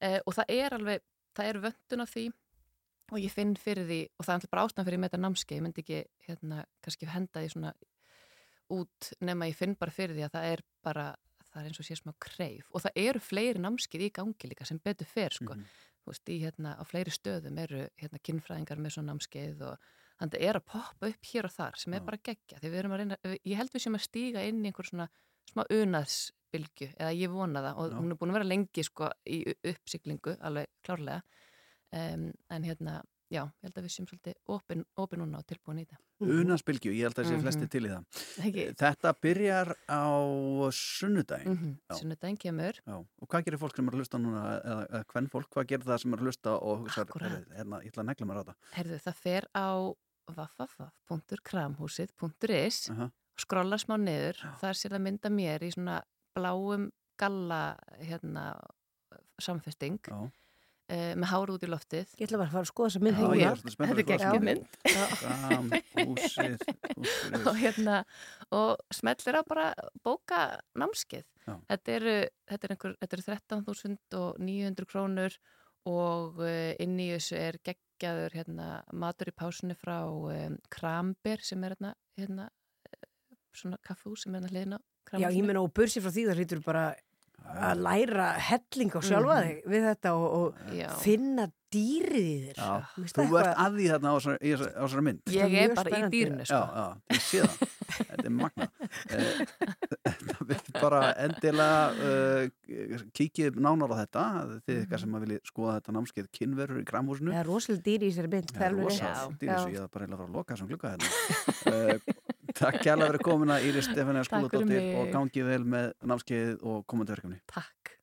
[0.00, 1.06] eh, og það er alveg,
[1.36, 2.26] það er vöndun af því
[3.08, 5.58] og ég finn fyrir því og það er alltaf bara ástæðan fyrir með þetta námskeið
[5.58, 7.72] ég myndi ekki hérna kannski henda því svona
[8.74, 11.06] út nema ég finn bara fyrir því að það er bara
[11.48, 14.66] það er eins og sé smá kreif og það eru fleiri námskeið í gangi líka
[14.68, 15.54] sem betur fer sko.
[15.54, 15.70] Mhm.
[16.02, 19.88] þú veist, í hérna á fleiri stöðum eru hérna kinnfræðingar með svona námskeið og
[20.18, 22.70] þannig að það er að poppa upp hér og þar sem er bara geggja því
[22.72, 25.08] við erum að reyna, ég held við sem að stíga inn í einhver svona
[25.52, 27.98] smá unaðsbylgju eða ég vona það og Já.
[28.00, 31.22] hún er búin að vera lengi sko í u- uppsiglingu alveg klárlega
[31.92, 32.98] um, en hérna,
[33.32, 36.92] já, ég held að við séum svolítið opin, opin núna og tilbúin í þetta Unaðsbylgju,
[36.98, 37.42] ég held að það sé Mhm.
[37.44, 38.04] flesti til í það.
[38.48, 38.62] Ekki?
[38.74, 40.02] Þetta byrjar á
[40.74, 41.52] sunnudaginn.
[41.54, 41.94] mm Já.
[42.00, 45.28] Sunnudaginn kemur Já, og hvað gerir fólk sem er að hlusta núna, eða, eða hvern
[45.30, 47.30] fólk, hvað gerir það sem er að hlusta og hugsar, Akkúrat.
[47.30, 48.54] "Heyrðu, hérna, ég ætla að negla mér á þetta.
[48.74, 49.68] Herðu, það fer á
[50.28, 53.06] www.kramhúsið.is Aha.
[53.08, 54.36] og skrollar smá niður.
[54.60, 55.96] Það sér að mynda mér í svona
[56.36, 56.84] bláum
[57.18, 57.62] galla
[57.98, 58.44] hérna,
[59.42, 60.16] samfesting Já.
[60.18, 60.30] uh,
[61.18, 62.08] með hár út í loftið.
[62.18, 63.28] Ég ætla bara að fara að skoða þessa mynd Já, er
[63.64, 64.66] Þetta er að þessa mynd.
[65.98, 66.34] Is.
[67.48, 67.96] og hérna
[68.54, 69.66] og smellir á bara
[70.06, 70.40] bóka
[70.78, 71.26] námskeið.
[71.48, 71.54] Já.
[71.72, 72.16] Þetta eru,
[72.52, 75.32] þetta er einhver, þetta eru 13.900 krónur
[75.88, 77.56] og uh, inn í þessu er
[77.98, 82.48] geggjaður hérna, matur í pásunni frá um, Kramber sem er hérna, hérna
[83.56, 86.40] svona kaffús sem er hérna hliðina á Já, ég meina og bursi frá því það
[86.40, 86.84] hlýtur bara
[87.48, 89.46] að læra helling á sjálfa Mhm.
[89.48, 90.54] þig við þetta og, og
[91.02, 92.58] finna dýrið í þér.
[92.58, 94.52] Þú það ert eitthvað- að því þarna á þessari- í
[95.04, 95.20] mynd.
[95.28, 96.54] Ég er bara í dýrinu sko.
[96.54, 97.56] Já, já, ég sé það.
[97.98, 98.68] Þetta er magna.
[99.08, 99.44] Eh,
[100.08, 102.48] Það vil bara endilega uh,
[103.12, 104.22] kíkið nánar á þetta,
[104.64, 104.84] þið Mhm.
[104.86, 107.32] ykkar sem að vilji skoða þetta námskeið kynverur í Gramhúsinu.
[107.32, 108.52] Það er rosalega dýri í þessari mynd.
[108.52, 108.88] það er alveg rétt.
[108.88, 109.56] rosa dýr Já.
[109.58, 111.08] þessu, ég það bara að fara að loka þessum glugga hérna.
[111.68, 111.98] uh,
[112.58, 117.38] takk kjærlega fyrir komuna Íris Stefania Skúladóttir og gangi vel með námskeiðið og komandi verkefni.
[117.52, 117.94] Takk.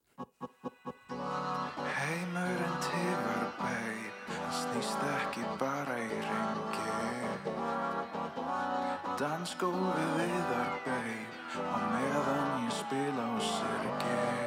[1.95, 6.95] Heimurinn tifar beig, hann snýst ekki bara í ringi.
[9.19, 14.44] Dansgólfið viðar beig, á meðan ég spila á syrgi.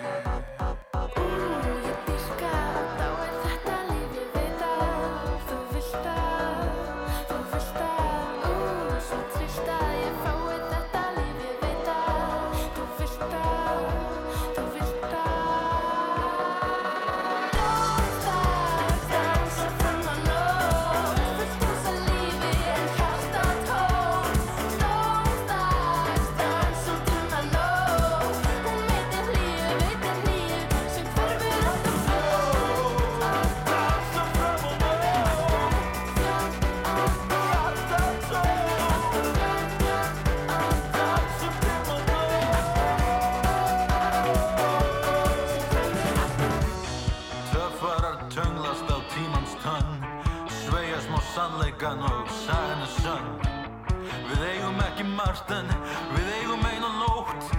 [55.28, 55.66] Margt en
[56.14, 57.50] við eigum eina nótt.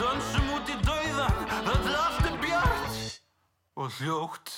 [0.00, 1.38] Dönsum út í dauðan,
[1.68, 3.00] þetta allt er bjart.
[3.78, 4.56] Og hljótt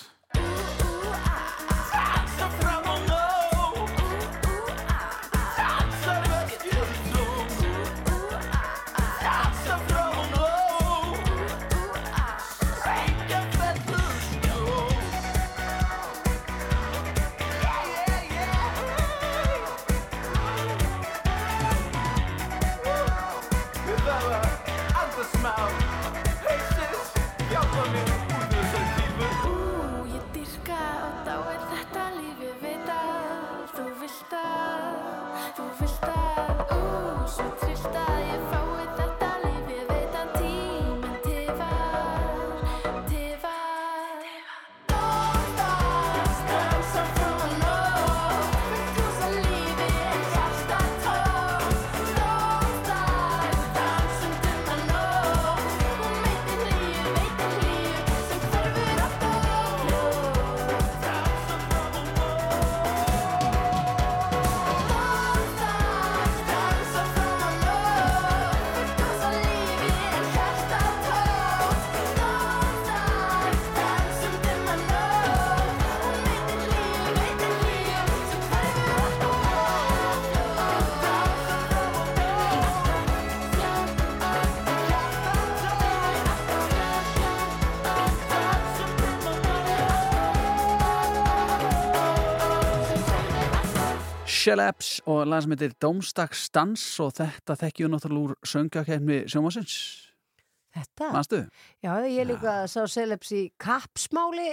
[94.55, 99.76] Shellabs og lag sem heitir Dómstagsdans og þetta þekkjum náttúrulega úr söngjakefni sjómasins
[100.74, 101.09] Þetta?
[101.14, 101.40] Manstu?
[101.82, 104.47] Já, ég líka sá Celebs í kapsmáli,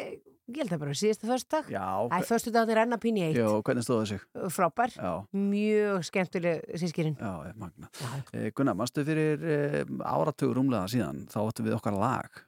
[0.53, 1.71] ég held að bara síðasta föstudag.
[1.73, 1.85] Já.
[2.13, 3.39] Æ, föstudag er enna pín í eitt.
[3.41, 4.21] Já, hvernig stóðu sig?
[4.53, 4.93] Frábær.
[4.93, 5.15] Já.
[5.33, 7.17] Mjög skemmtileg sískirinn.
[7.17, 7.89] Já, er magna.
[8.37, 12.41] Eh, Gunnar, manstu fyrir eh, áratugur rúmlega síðan, þá áttum við okkar lag.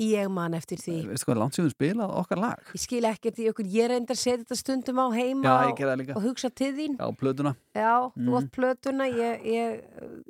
[0.00, 0.94] Ég man eftir því.
[1.10, 2.62] Veistu hvað er langt síðan spilað okkar lag?
[2.72, 6.16] Ég skil ekkert í okkur, ég reyndar að setja þetta stundum á heima Já, og-
[6.16, 6.96] og hugsa til þín.
[6.96, 7.54] Já, plötuna.
[7.74, 8.36] Já, þú Mhm.
[8.38, 9.82] átt plötuna, ég, ég,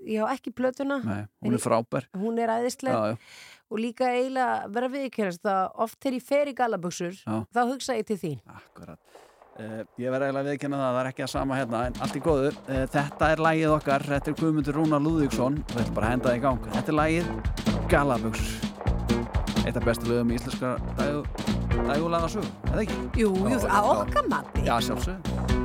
[0.07, 1.05] ég á ekki plötuna.
[1.05, 2.05] Nei, hún er frábær.
[2.17, 2.93] Hún er æðisleg.
[2.93, 3.17] Já, já.
[3.71, 7.47] Og líka eiginlega vera viðkjörnast að oft þegar ég fer í gallabuxur, Já.
[7.55, 8.41] þá hugsa ég til þín.
[8.47, 8.99] Akkurat.
[9.59, 12.13] Uh, ég verði eiginlega að viðkynna það, það er ekki að sama hérna, en allt
[12.17, 12.53] í góðu.
[12.69, 16.29] Uh, þetta er lagið okkar, þetta er Guðmundur Rúnar Lúðvíksson, við ætlum bara að henda
[16.29, 16.61] það í gang.
[16.77, 17.27] Þetta er lagið
[17.89, 18.96] Galaböks.
[19.67, 20.77] Eitt af bestu lögum í íslenska
[21.89, 22.99] dægulaga sögu, eða ekki?
[23.25, 24.63] Jú, jú, okkar mati.
[24.69, 25.56] Já, sjálfsög.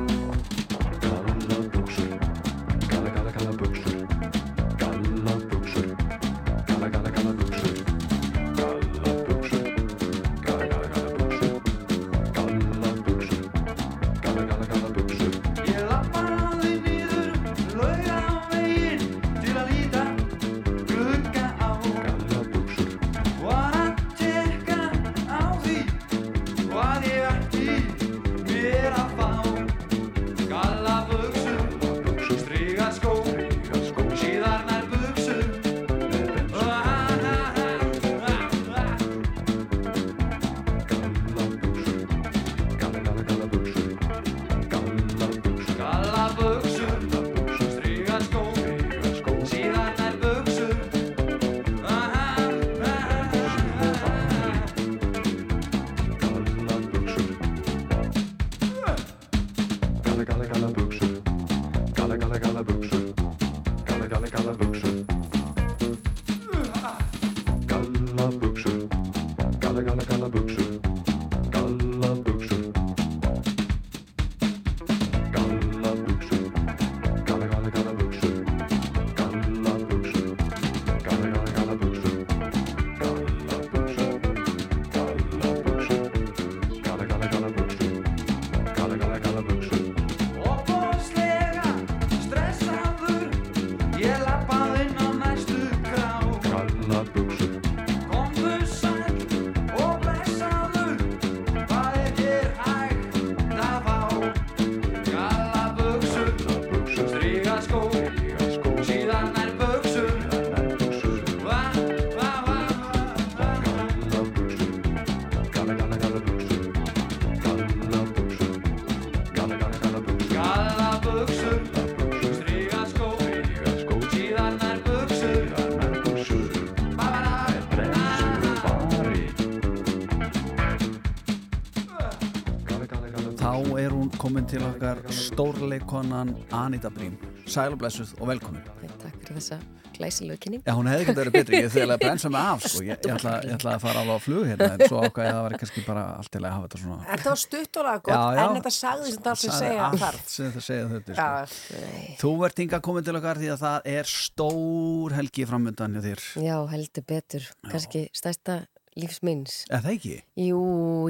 [134.21, 137.15] Komin til okkar stórleikonan Anita Brím.
[137.49, 138.63] Sæl og blessuð og velkomin.
[139.01, 139.57] Takk fyrir þessa
[139.91, 140.61] glæsilegu kynning.
[140.65, 142.81] Já, hún hefði ekki verið betri, ég þegar að brensa mig af sko.
[142.85, 145.35] ég, ég, ætla, ég ætla að fara alveg á flug hérna en svo ákvæði að
[145.35, 148.01] það var kannski bara allt til að hafa þetta svona Þetta var stutt og laga
[148.07, 148.41] gott, Já, já.
[148.45, 150.23] en þetta sagði sem það sem Sagði segja allt þarf.
[150.31, 151.85] sem þetta segja þetta Já, sko.
[152.23, 156.25] Þú ert hinga komin til okkar því að það er stór helgi framöndan hjá þér
[156.47, 157.49] Já, heldur betur.
[157.69, 158.59] Kannski stærsta
[158.97, 159.61] lífsminns.
[159.69, 160.15] Er það ekki?
[160.47, 160.61] Jú,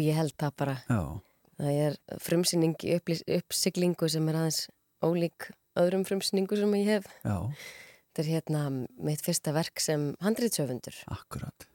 [0.04, 0.76] ég held það bara.
[0.90, 1.02] Já.
[1.62, 2.96] Það er frumsýning í
[3.38, 4.64] uppsiglingu sem er aðeins
[5.06, 7.08] ólík öðrum frumsýningu sem ég hef.
[7.22, 7.38] Já.
[8.12, 8.64] Þetta er hérna
[9.00, 10.98] mitt fyrsta verk sem handrýtsöfundur.
[11.14, 11.68] Akkurat.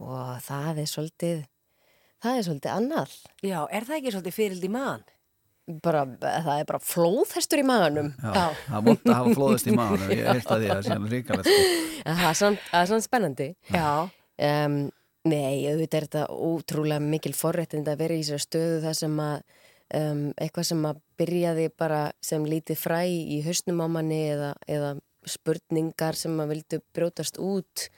[0.00, 1.42] Og það er svolítið,
[2.22, 3.18] það er svolítið annað.
[3.44, 5.04] Já, er það ekki svolítið fyrild í maðan?
[5.82, 8.12] Bara, það er bara flóðhestur í maðanum.
[8.22, 10.84] Já, það er vond að hafa flóðist í maður ég hef að því að það
[10.86, 11.64] sé alveg ríkalegt sko.
[12.06, 13.48] Það er það samt spennandi.
[13.74, 13.88] Já.
[14.46, 14.78] Um,
[15.26, 19.40] nei, auðvitað er þetta ótrúlega mikil forréttind að vera í þessari stöðu þar sem að
[19.94, 24.94] um, eitthvað sem að byrjaði bara sem lítið fræ í hausnum á manni eða, eða
[25.26, 27.88] spurningar sem að vildu brjótast út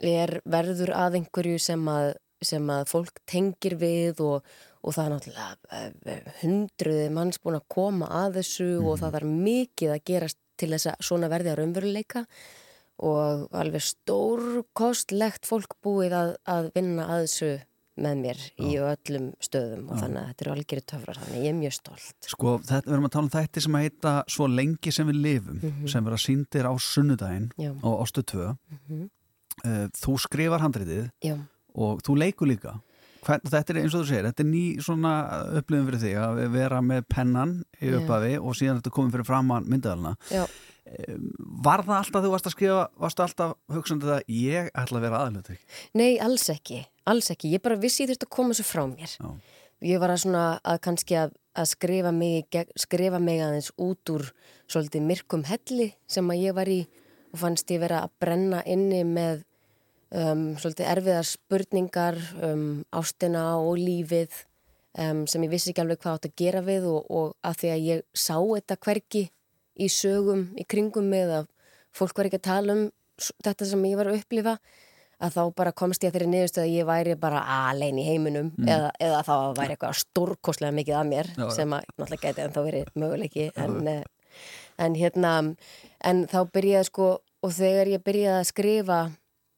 [0.00, 2.14] er verður að einhverju sem að,
[2.44, 4.46] sem að fólk tengir við og,
[4.80, 9.28] og það er náttúrulega eh, hundruði manns búin að koma að þessu og það er
[9.28, 12.24] mikið að gerast til þess að svona verði að raunveruleika.
[12.24, 12.69] og
[13.00, 17.50] alveg stórkostlegt fólk búið að, að vinna að þessu
[18.00, 20.00] með mér í öllum stöðum og Já.
[20.04, 23.08] þannig að þetta eru algjöru töfrar þannig ég er mjög stolt Sko, þetta, við erum
[23.08, 25.88] að tala um þætti sem að heita Svo lengi sem við lifum Mhm.
[25.92, 27.72] sem vera síndir á sunnudaginn Já.
[27.82, 28.56] og Ostu 2
[28.88, 29.10] Mhm.
[29.64, 31.36] uh, Þú skrifar handritið Já.
[31.74, 32.80] og þú leikur líka
[33.20, 35.10] Hvern, þetta er eins og þú segir, þetta er ný svona
[35.58, 37.98] upplifin fyrir þig að vera með pennan í Já.
[38.00, 40.14] upphafi og síðan þetta komið fyrir framann myndaðalina.
[40.30, 40.46] Já.
[40.90, 45.20] Var það alltaf þú varst að skrifa, varstu alltaf hugsandi það ég ætla að vera
[45.40, 45.58] ekki?
[46.00, 47.52] Nei, alls ekki, alls ekki.
[47.54, 49.12] Ég bara vissi ég þurfti að koma þessu frá mér.
[49.14, 49.28] Já.
[49.86, 54.26] Ég var að svona að kannski að, að skrifa, mig, skrifa mig aðeins út úr
[54.68, 56.82] svolítið myrkum helli sem að ég var í
[57.30, 59.44] og fannst ég vera að brenna inni með
[60.10, 62.64] um, svolítið erfiðar spurningar um
[62.96, 64.34] ástina og lífið
[64.98, 67.72] um, sem ég vissi ekki alveg hvað átt að gera við og, og að því
[67.74, 69.24] að ég sá þetta hvergi
[69.80, 71.48] í sögum, í kringum með að
[71.96, 72.84] fólk var ekki að tala um
[73.44, 74.54] þetta sem ég var að upplifa
[75.20, 78.52] að þá bara komst ég að þeirri niðurstöð að ég væri bara alein í heiminum
[78.56, 78.68] Mm.
[78.72, 81.50] eða, eða þá væri eitthvað stórkostlega mikið að mér Já, já.
[81.58, 84.04] sem að náttúrulega gæti en þá verið möguleiki en, eh,
[84.78, 85.34] en hérna
[86.00, 87.08] en þá byrjaði sko
[87.42, 89.00] og þegar ég byrjaði að skrifa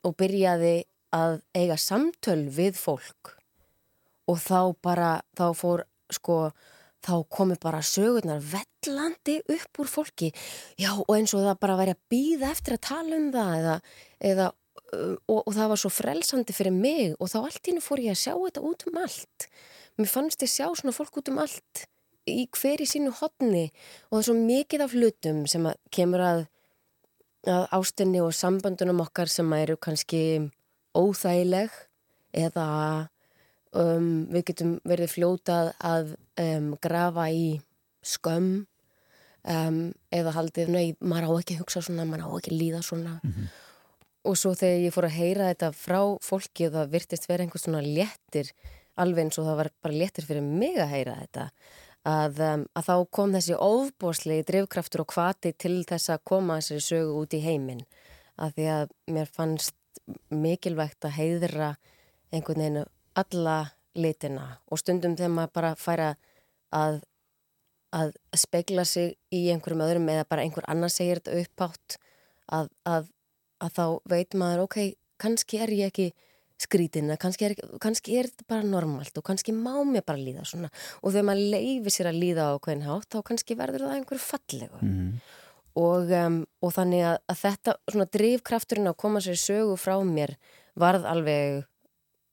[0.05, 0.75] og byrjaði
[1.15, 3.37] að eiga samtöl við fólk
[4.29, 6.51] og þá bara, þá fór sko,
[7.03, 10.33] þá komi bara sögurnar vellandi upp úr fólki.
[10.81, 13.77] Já og eins og það bara væri að býða eftir að tala um það eða,
[14.33, 17.85] eða uh, og, og það var svo frelsandi fyrir mig og þá allt í hennu
[17.85, 19.49] fór ég að sjá þetta út um allt.
[19.99, 21.87] Mér fannst ég sjá svona fólk út um allt
[22.31, 23.69] í hver í sínu hotni
[24.09, 26.43] og það er svo mikið af hlutum sem að kemur að,
[27.51, 30.23] að ástinni og samböndunum okkar sem eru kannski
[30.95, 31.75] óþægileg
[32.33, 32.67] eða
[33.79, 37.47] um, við getum verið fljótað að um, grafa í
[38.03, 38.53] skömm
[39.49, 39.83] um,
[40.13, 43.19] eða haldið, nei, maður á ekki að hugsa svona, maður á ekki að líða svona.
[44.23, 47.65] Og svo þegar ég fór að heyra þetta frá fólki og það virtist vera einhvers
[47.67, 48.53] svona léttir
[49.01, 51.49] alveg eins og það var bara léttir fyrir mig að heyra þetta
[52.09, 56.87] að, um, að þá kom þessi ofbóðslegi drifkraftur og kvati til þess að koma þessari
[56.87, 57.85] sögu út í heiminn.
[58.43, 59.77] Að því að mér fannst
[60.33, 61.71] mikilvægt að heiðra
[62.33, 62.85] einhvern veginn
[63.19, 63.57] alla
[63.95, 66.11] litina og stundum þegar maður bara færa
[66.73, 67.03] að,
[67.93, 71.99] að spegla sig í einhverjum öðrum eða bara einhver annar segir þetta uppátt
[72.53, 73.11] að, að,
[73.61, 74.79] að þá veit maður ok,
[75.21, 76.09] kannski er ég ekki
[76.63, 80.71] skrítin, kannski er, kannski er þetta bara normalt og kannski má mér bara líða svona
[81.03, 84.25] og þegar maður leifir sér að líða á hvern hátt þá kannski verður það einhverju
[84.29, 85.09] fallegu Mhm.
[85.75, 90.37] og, um, og þannig að, þetta svona drifkrafturinn að koma sér sögu frá mér
[90.79, 91.65] varð alveg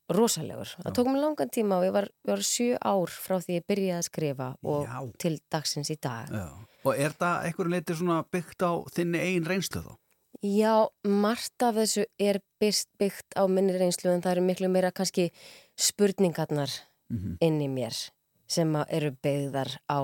[0.10, 0.72] rosalegur.
[0.84, 3.66] Það tók mér langan tíma og ég var, ég var sjö ár frá því ég
[3.70, 5.00] byrjaði að skrifa og Já.
[5.22, 6.30] til dagsins í dag.
[6.34, 6.48] Já.
[6.86, 7.94] Og er það einhverju leiti
[8.32, 9.94] byggt á þinni eigin reynslu þá?
[10.42, 14.92] Já, margt af þessu er byggt, byggt á minni reynslu en það eru miklu meira
[14.92, 15.32] kannski
[15.76, 16.70] spurningarnar
[17.10, 17.38] Mhm.
[17.42, 18.12] inn í mér
[18.48, 20.00] sem eru byggðar á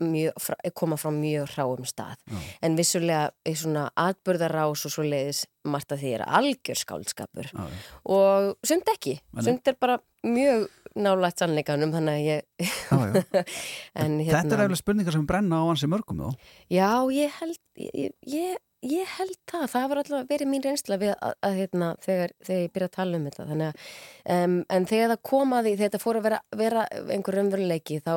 [0.00, 2.16] mjög, koma frá mjög hráum stað.
[2.64, 7.60] En vissulega er svona atbörðarás og svo leiðis margt að því er algjör skáldskapur Já,
[7.68, 7.80] já.
[8.16, 9.18] og sund ekki.
[9.44, 10.68] Sund er bara mjög
[11.00, 12.72] nálægt sannleikanum þannig að ég...
[14.00, 16.32] en, hérna- Þetta er eftir spurningar sem brenna á hansi mörgum þó.
[16.72, 18.56] Já, ég held, ég, ég,
[18.86, 19.66] ég held það.
[19.74, 22.96] Það var alltaf verið mín reynsla við að, að hérna, þegar, þegar ég byrja að
[22.96, 23.48] tala um þetta.
[23.52, 23.88] Þannig að,
[24.36, 26.84] um, en þegar það kom að því, þegar þetta fór að vera, vera
[27.16, 28.14] einhver raunveruleiki, þá,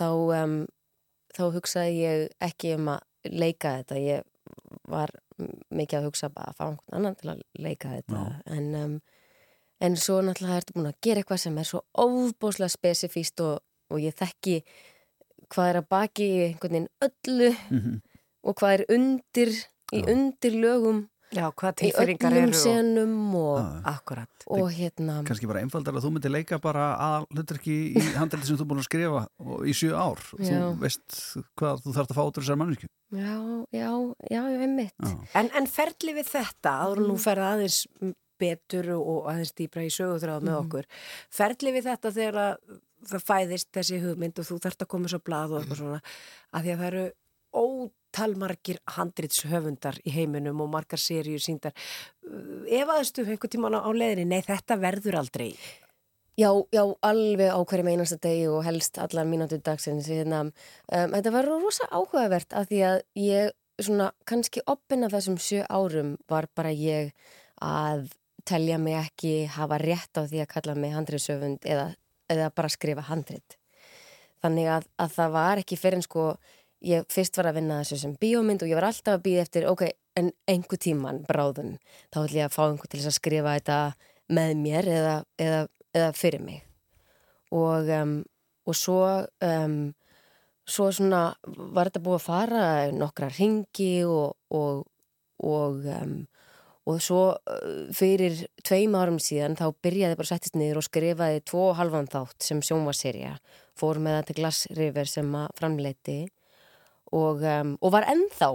[0.00, 0.06] þá,
[0.40, 0.58] um,
[1.36, 3.00] þá hugsaði ég ekki um að
[3.30, 3.98] leika þetta.
[4.00, 4.22] Ég
[4.90, 5.10] var
[5.70, 8.22] mikið að hugsa bara að fá einhvern annan til að leika þetta.
[8.56, 8.94] En, um,
[9.80, 14.00] en svo náttúrulega ertu búin að gera eitthvað sem er svo óbúslega spesifíst og, og
[14.02, 14.58] ég þekki
[15.50, 18.00] hvað er að baki í einhvern veginn öllu Mhm.
[18.44, 19.50] og hvað er undir
[19.92, 21.00] í undir lögum
[21.30, 24.30] Já, hvað í tilfinningar öllum eru og- senum og, Akkurat.
[24.50, 28.56] og hérna Kanski bara einfaldar að þú myndir leika bara að hluturki í handældi sem
[28.58, 30.18] þú er búin að skrifa og í sjö ár.
[30.42, 30.58] Já.
[30.58, 31.18] Þú veist
[31.60, 32.88] hvað þú þarft að fá út úr þessar mannsku.
[33.14, 33.36] já,
[33.70, 33.90] já,
[34.30, 37.80] já, já, einmitt En, en ferli við þetta, áður nú ferða aðeins
[38.40, 40.66] betur og aðeins dýbra í sögutráð með Mhm.
[40.66, 40.84] okkur,
[41.30, 42.56] ferli við þetta þegar að
[43.10, 46.00] það fæðist þessi hugmynd og þú þarft að koma svo blað og eitthvað svona,
[46.54, 47.04] að því að það eru
[48.10, 51.72] ótalmargir handritshöfundar í heiminum og margar seríur síndar.
[52.66, 55.54] Efaðistu einhvern tíman á leiðinni, nei þetta verður aldrei.
[56.38, 61.32] Já, já, alveg á hverjum einasta degi og helst allar mínútu dagsins hérna, um, þetta
[61.34, 66.48] var rosa áhugavert af því að ég svona kannski oppin af þessum sjö árum var
[66.54, 67.12] bara ég
[67.60, 68.08] að
[68.48, 71.90] telja mig ekki hafa rétt á því að kalla mig handriðsöfund eða,
[72.30, 73.58] eða bara skrifa handrið
[74.40, 76.24] þannig að, að það var ekki fyrir en sko
[76.86, 79.68] ég fyrst var að vinna þessu sem bíómynd og ég var alltaf að býða eftir
[79.70, 79.86] ok,
[80.18, 81.76] en einhver tíman bráðum
[82.12, 83.78] þá ætlum ég að fá einhver til að skrifa þetta
[84.30, 85.62] með mér eða, eða,
[85.96, 86.60] eða fyrir mig.
[87.50, 88.18] Og, um,
[88.70, 89.00] og svo
[89.42, 89.80] um,
[90.70, 91.22] svo svona
[91.74, 94.84] var þetta búið að fara nokkra ringi og og,
[95.38, 96.14] og, um,
[96.90, 101.44] og svo uh, fyrir tveim árum síðan þá byrjaði bara að settist niður og skrifaði
[101.46, 103.36] tvo halvan þátt sem sjónvaserja
[103.78, 106.18] fór með það til Glass River sem að framleiti
[107.12, 108.50] og, um, og var ennþá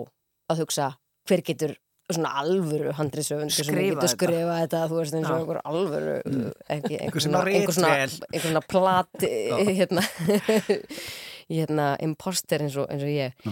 [0.51, 0.91] að hugsa
[1.27, 1.73] hver getur
[2.13, 4.81] svona alvöru handriðsöfund sem getur skrifa þetta?
[4.91, 6.51] þú veist eins og einhver alvöru Mm.
[6.69, 9.25] ekki, Einhver sem á einhver svona, einhver svona plat
[9.79, 10.03] hérna,
[11.49, 13.49] hérna imposter eins og, eins og ég.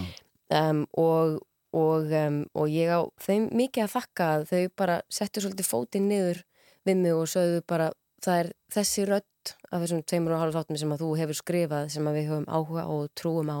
[0.54, 1.40] Um, og,
[1.74, 6.08] og, um, og ég á þeim mikið að þakka að þau bara settu svolítið fótinn
[6.10, 6.42] niður
[6.86, 7.90] við mig og sögðu bara
[8.24, 11.90] það er þessi rödd af þessum tveimur og hálf þáttum sem að þú hefur skrifað
[11.92, 13.60] sem að við höfum áhuga og trúum á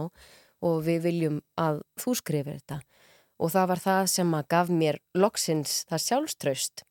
[0.64, 2.80] og við viljum að þú skrifir þetta.
[3.42, 6.84] Og það var það sem að gaf mér loksins það sjálfströst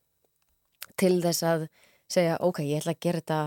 [0.99, 1.67] til þess að
[2.11, 3.41] segja ok, ég ætla að gera þetta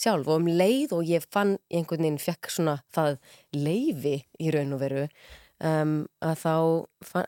[0.00, 0.26] sjálf.
[0.28, 3.16] Og um leið og ég fann einhvern veginn fekk svona það
[3.56, 5.06] leifi í raun og veru
[5.60, 5.94] um,
[6.24, 6.54] að þá,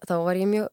[0.08, 0.68] þá var ég mjög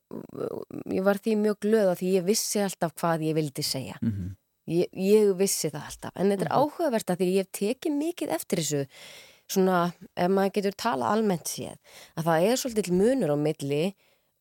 [0.98, 3.98] ég var því mjög glöð að því ég vissi alltaf hvað ég vildi segja.
[4.02, 4.36] Mhm.
[4.70, 6.12] ég, ég vissi það alltaf.
[6.16, 6.60] En þetta er Mhm.
[6.62, 8.82] áhugavert að því ég hef tekið mikið eftir þessu
[9.50, 11.78] svona, ef maður getur tala almennt séð,
[12.18, 13.84] að það er svolítið munur á milli,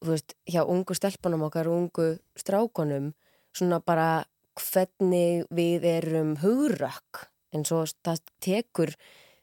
[0.05, 3.13] þú veist, hjá ungu stelpunum okkar og ungu strákonum,
[3.57, 4.11] svona bara
[4.59, 7.25] hvernig við erum hugrökk,
[7.55, 8.95] en svo það tekur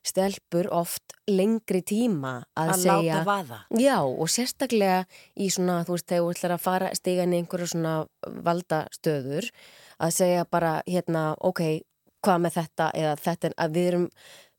[0.05, 3.59] stelpur oft lengri tíma að, Að segja láta vaða.
[3.81, 4.99] Já, og sérstaklega
[5.33, 7.95] í svona, þú veist, þegar þú ætlar að fara stiga inn í einhverju svona
[8.45, 9.49] valdastöður
[10.05, 11.63] að segja bara, hérna, ok,
[12.25, 14.07] hvað með þetta eða þetta er að við erum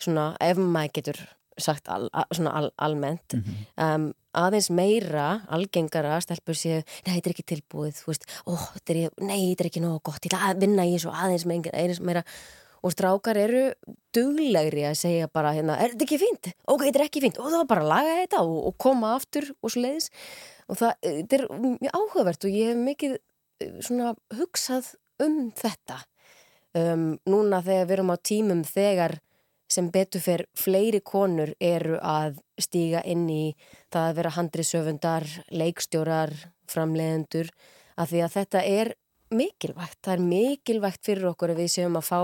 [0.03, 1.23] svona, ef maður getur
[1.57, 2.07] sagt al,
[2.37, 3.37] svona al, almennt
[3.81, 8.95] um, aðeins meira algengara stelpur séu, nei, þetta er ekki tilbúið þú veist, ó, þetta
[8.95, 11.73] er, nei, þetta er ekki nógu gott ég ætla að vinna í þessu aðeins meira,
[11.73, 12.25] aðeins meira.
[12.85, 13.63] Og strákar eru
[14.15, 16.51] duglegri að segja bara hérna, er þetta ekki fínt?
[16.69, 17.41] Ok, þetta er ekki fínt.
[17.43, 20.11] Og þá bara laga þetta og, og koma aftur og svo leiðis
[20.69, 24.93] og það, þetta er mjög áhugavert og ég hef mikið eh, svona hugsað
[25.25, 25.99] um þetta
[26.77, 29.19] um, núna þegar við erum á tímum þegar
[29.73, 33.57] sem betur fer fleiri konur eru að stíga inn í
[33.91, 36.33] það að vera handriðsöfundar, leikstjórar,
[36.71, 37.51] framleiðendur,
[37.99, 38.93] að því að þetta er
[39.35, 39.99] mikilvægt.
[40.07, 42.21] Það er mikilvægt fyrir okkur að við séum að fá,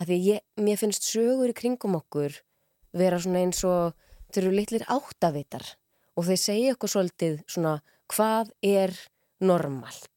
[0.00, 2.40] að því ég, mér finnst sögur í kringum okkur
[2.96, 3.92] vera svona eins og
[4.32, 5.64] þau eru litlir áttavitar
[6.16, 8.94] og þeir segja okkur svolítið svona hvað er
[9.44, 10.08] normalt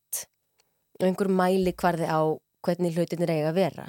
[1.02, 2.22] einhver mæli hvarði á
[2.66, 3.88] hvernig hlutinir eiga að vera.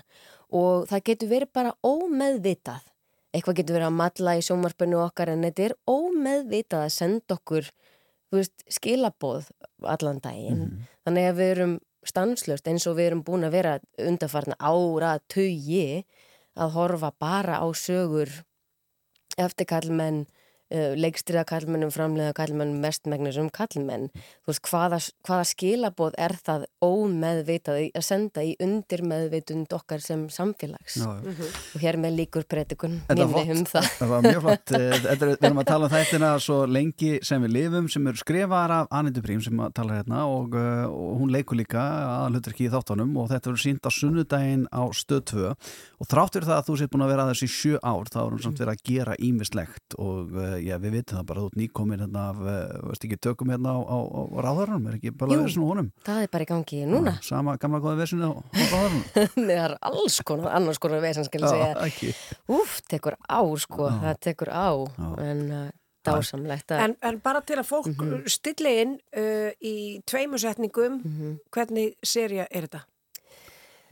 [0.52, 2.88] Og það getur verið bara ómeðvitað.
[3.32, 7.70] Eitthvað getur verið að matla í sjómarpinu okkar en þetta er ómeðvitað að senda okkur
[8.32, 9.48] veist, skilaboð
[9.88, 10.66] allan daginn.
[11.06, 11.74] Þannig að við erum
[12.06, 16.02] stanslöst eins og við erum búin að vera undarfarna ára tugi
[16.58, 18.30] að horfa bara á sögur
[19.40, 19.68] eftir
[20.72, 26.66] uh, leikstriða kallmennum, framleiða kallmennum mestmegnis um kallmenn þú veist, hvaða, hvaða skilaboð er það
[26.82, 30.98] ómeðvitað í- að senda í undir meðvitund okkar sem samfélags?
[31.00, 31.50] Já, já.
[31.76, 32.46] og hér með líkur
[33.32, 33.88] var minni um það.
[33.98, 34.72] Það var mjög flott.
[34.82, 38.18] Eh, er, við erum að tala um þættina svo lengi sem við lifum sem eru
[38.18, 42.32] skrifaðar af Anindu Brím sem að tala hérna og, uh, og hún leikur líka að
[42.32, 46.56] hlutverki í þáttunum og þetta verður sínt á sunnudaginn á stöð 2 og þráttur það
[46.56, 48.84] að þú sétt búin að vera að þessi sjö ár þá erum samt verið að
[48.90, 52.86] gera ímislegt og uh, já, við vitum það bara, þú ert nýkomin hérna af, uh,
[52.88, 55.42] veist ekki, tökum hérna á, á, á ráðaranum, er ekki bara Jú.
[55.46, 58.64] þessin og honum það er bara í gangi núna Sama gamla góða vesinu á, á
[58.72, 59.04] ráðaranum
[59.36, 62.14] það er alls konar, annars konar skal ég Já, segja ekki.
[62.48, 64.00] úf, tekur á sko, Já.
[64.06, 64.68] það tekur á
[65.22, 65.70] en uh,
[66.02, 68.24] dásamlegt að En, en bara til að fólk mm Mhm.
[68.26, 71.36] stilli inn uh, í tveimu setningum, Mhm.
[71.54, 72.80] hvernig serja er þetta?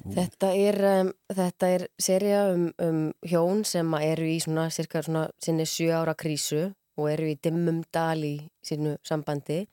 [0.01, 5.27] Þetta er, um, þetta er serja um, um hjón sem eru í svona, cirka svona
[5.43, 6.71] sinni sjö ára krísu
[7.01, 9.65] og eru í dimmum dal í sínu sambandi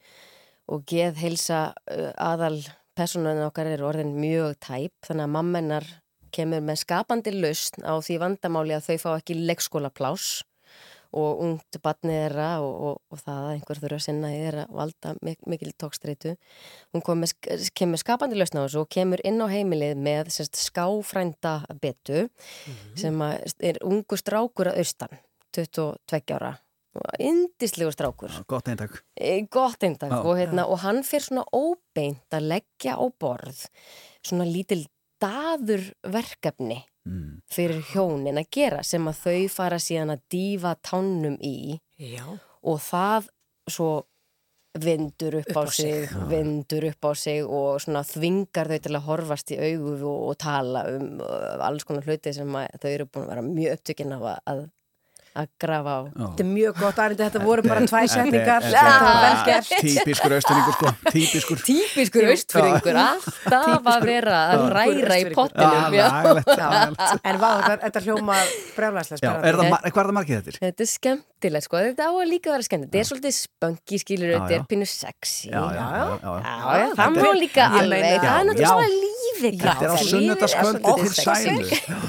[0.67, 1.61] og geð heilsa
[2.19, 2.59] aðal
[2.97, 5.87] personan okkar er orðin mjög tæp þannig að mammenar
[6.33, 10.27] kemur með skapandi lausn á því vandamáli að þau fá ekki leikskólaplás
[11.15, 14.65] og ungt batnið þeirra og, og, og það að einhver þurfa að sinna í þeirra
[14.79, 16.35] valda mik mikil tókstreitu.
[16.95, 17.33] Hún með,
[17.77, 22.27] kemur skapandi lausn á þessu og kemur inn á heimilið með sérst, skáfrænda betu
[22.97, 25.19] sem að er ungu strákur að austan,
[25.55, 26.57] 22 ára.
[27.21, 28.33] Indislegu strákur.
[28.49, 30.21] Gott eintak E, gott eindag Já.
[30.23, 33.67] og, hérna, og hann fyrir svona óbeint að leggja á borð
[34.25, 34.87] svona lítil
[35.21, 37.39] daður verkefni Mm.
[37.47, 42.25] fyrir hjónin að gera sem að þau fara síðan að dýfa tánum í Já.
[42.61, 43.31] og það
[43.71, 43.89] svo
[44.77, 48.95] vindur upp, Upp á, sig, sig, vindur upp á sig og svona þvingar þau til
[48.95, 52.89] að horfast í augu og, og tala um uh, alls konar hluti sem að þau
[52.91, 54.61] eru búin að vera mjög upptökin af að, að,
[55.37, 55.99] að grafa á.
[56.17, 58.65] Þetta er mjög gott, Arndi, þetta voru bara tvæ setningar.
[58.65, 59.69] þetta var vel gert.
[59.83, 66.41] Típiskur austurningur sko, típiskur Típiskur austfyrringur, alltaf að vera að ræra í pottinum.
[67.23, 67.35] En
[67.83, 68.37] þetta, hljóma
[68.77, 70.61] brjálæslega Já, er það, mar- hvað er það margið þetta?
[70.67, 71.81] Þetta er skemmtilegt, sko.
[71.87, 72.93] Þetta á að líka vera skemmtilegt.
[72.93, 75.51] Þetta er svolítið spunky, skilur, þetta er pínu sexy.
[75.51, 78.07] Það má líka alveg.
[78.17, 79.61] Það er náttúrulega lífið.
[79.61, 80.39] Þetta er á svolítið
[80.97, 81.65] til sælu.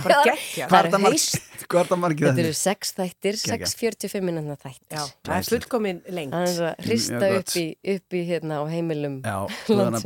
[0.09, 1.48] Er það er margið?
[1.69, 2.59] Hvað er það margið Þetta eru þetta?
[2.62, 3.73] sex þættir, Geggjað.
[3.74, 4.95] 6-45 minútna þættir.
[4.97, 6.36] Já, það er fullkomin lengt.
[6.39, 7.65] Aðeins að hrista Mjög upp í,
[7.95, 9.36] upp í hérna á heimilum Já,
[9.69, 9.99] það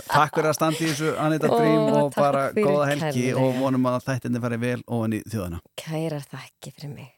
[0.14, 3.48] Takk fyrir að standa í þessu Anita Ó, Dream og takk bara góða helgi kærlega.
[3.48, 7.12] og vonum að þættinni fari vel ofan í þjóðana Kærar þakki fyrir mig.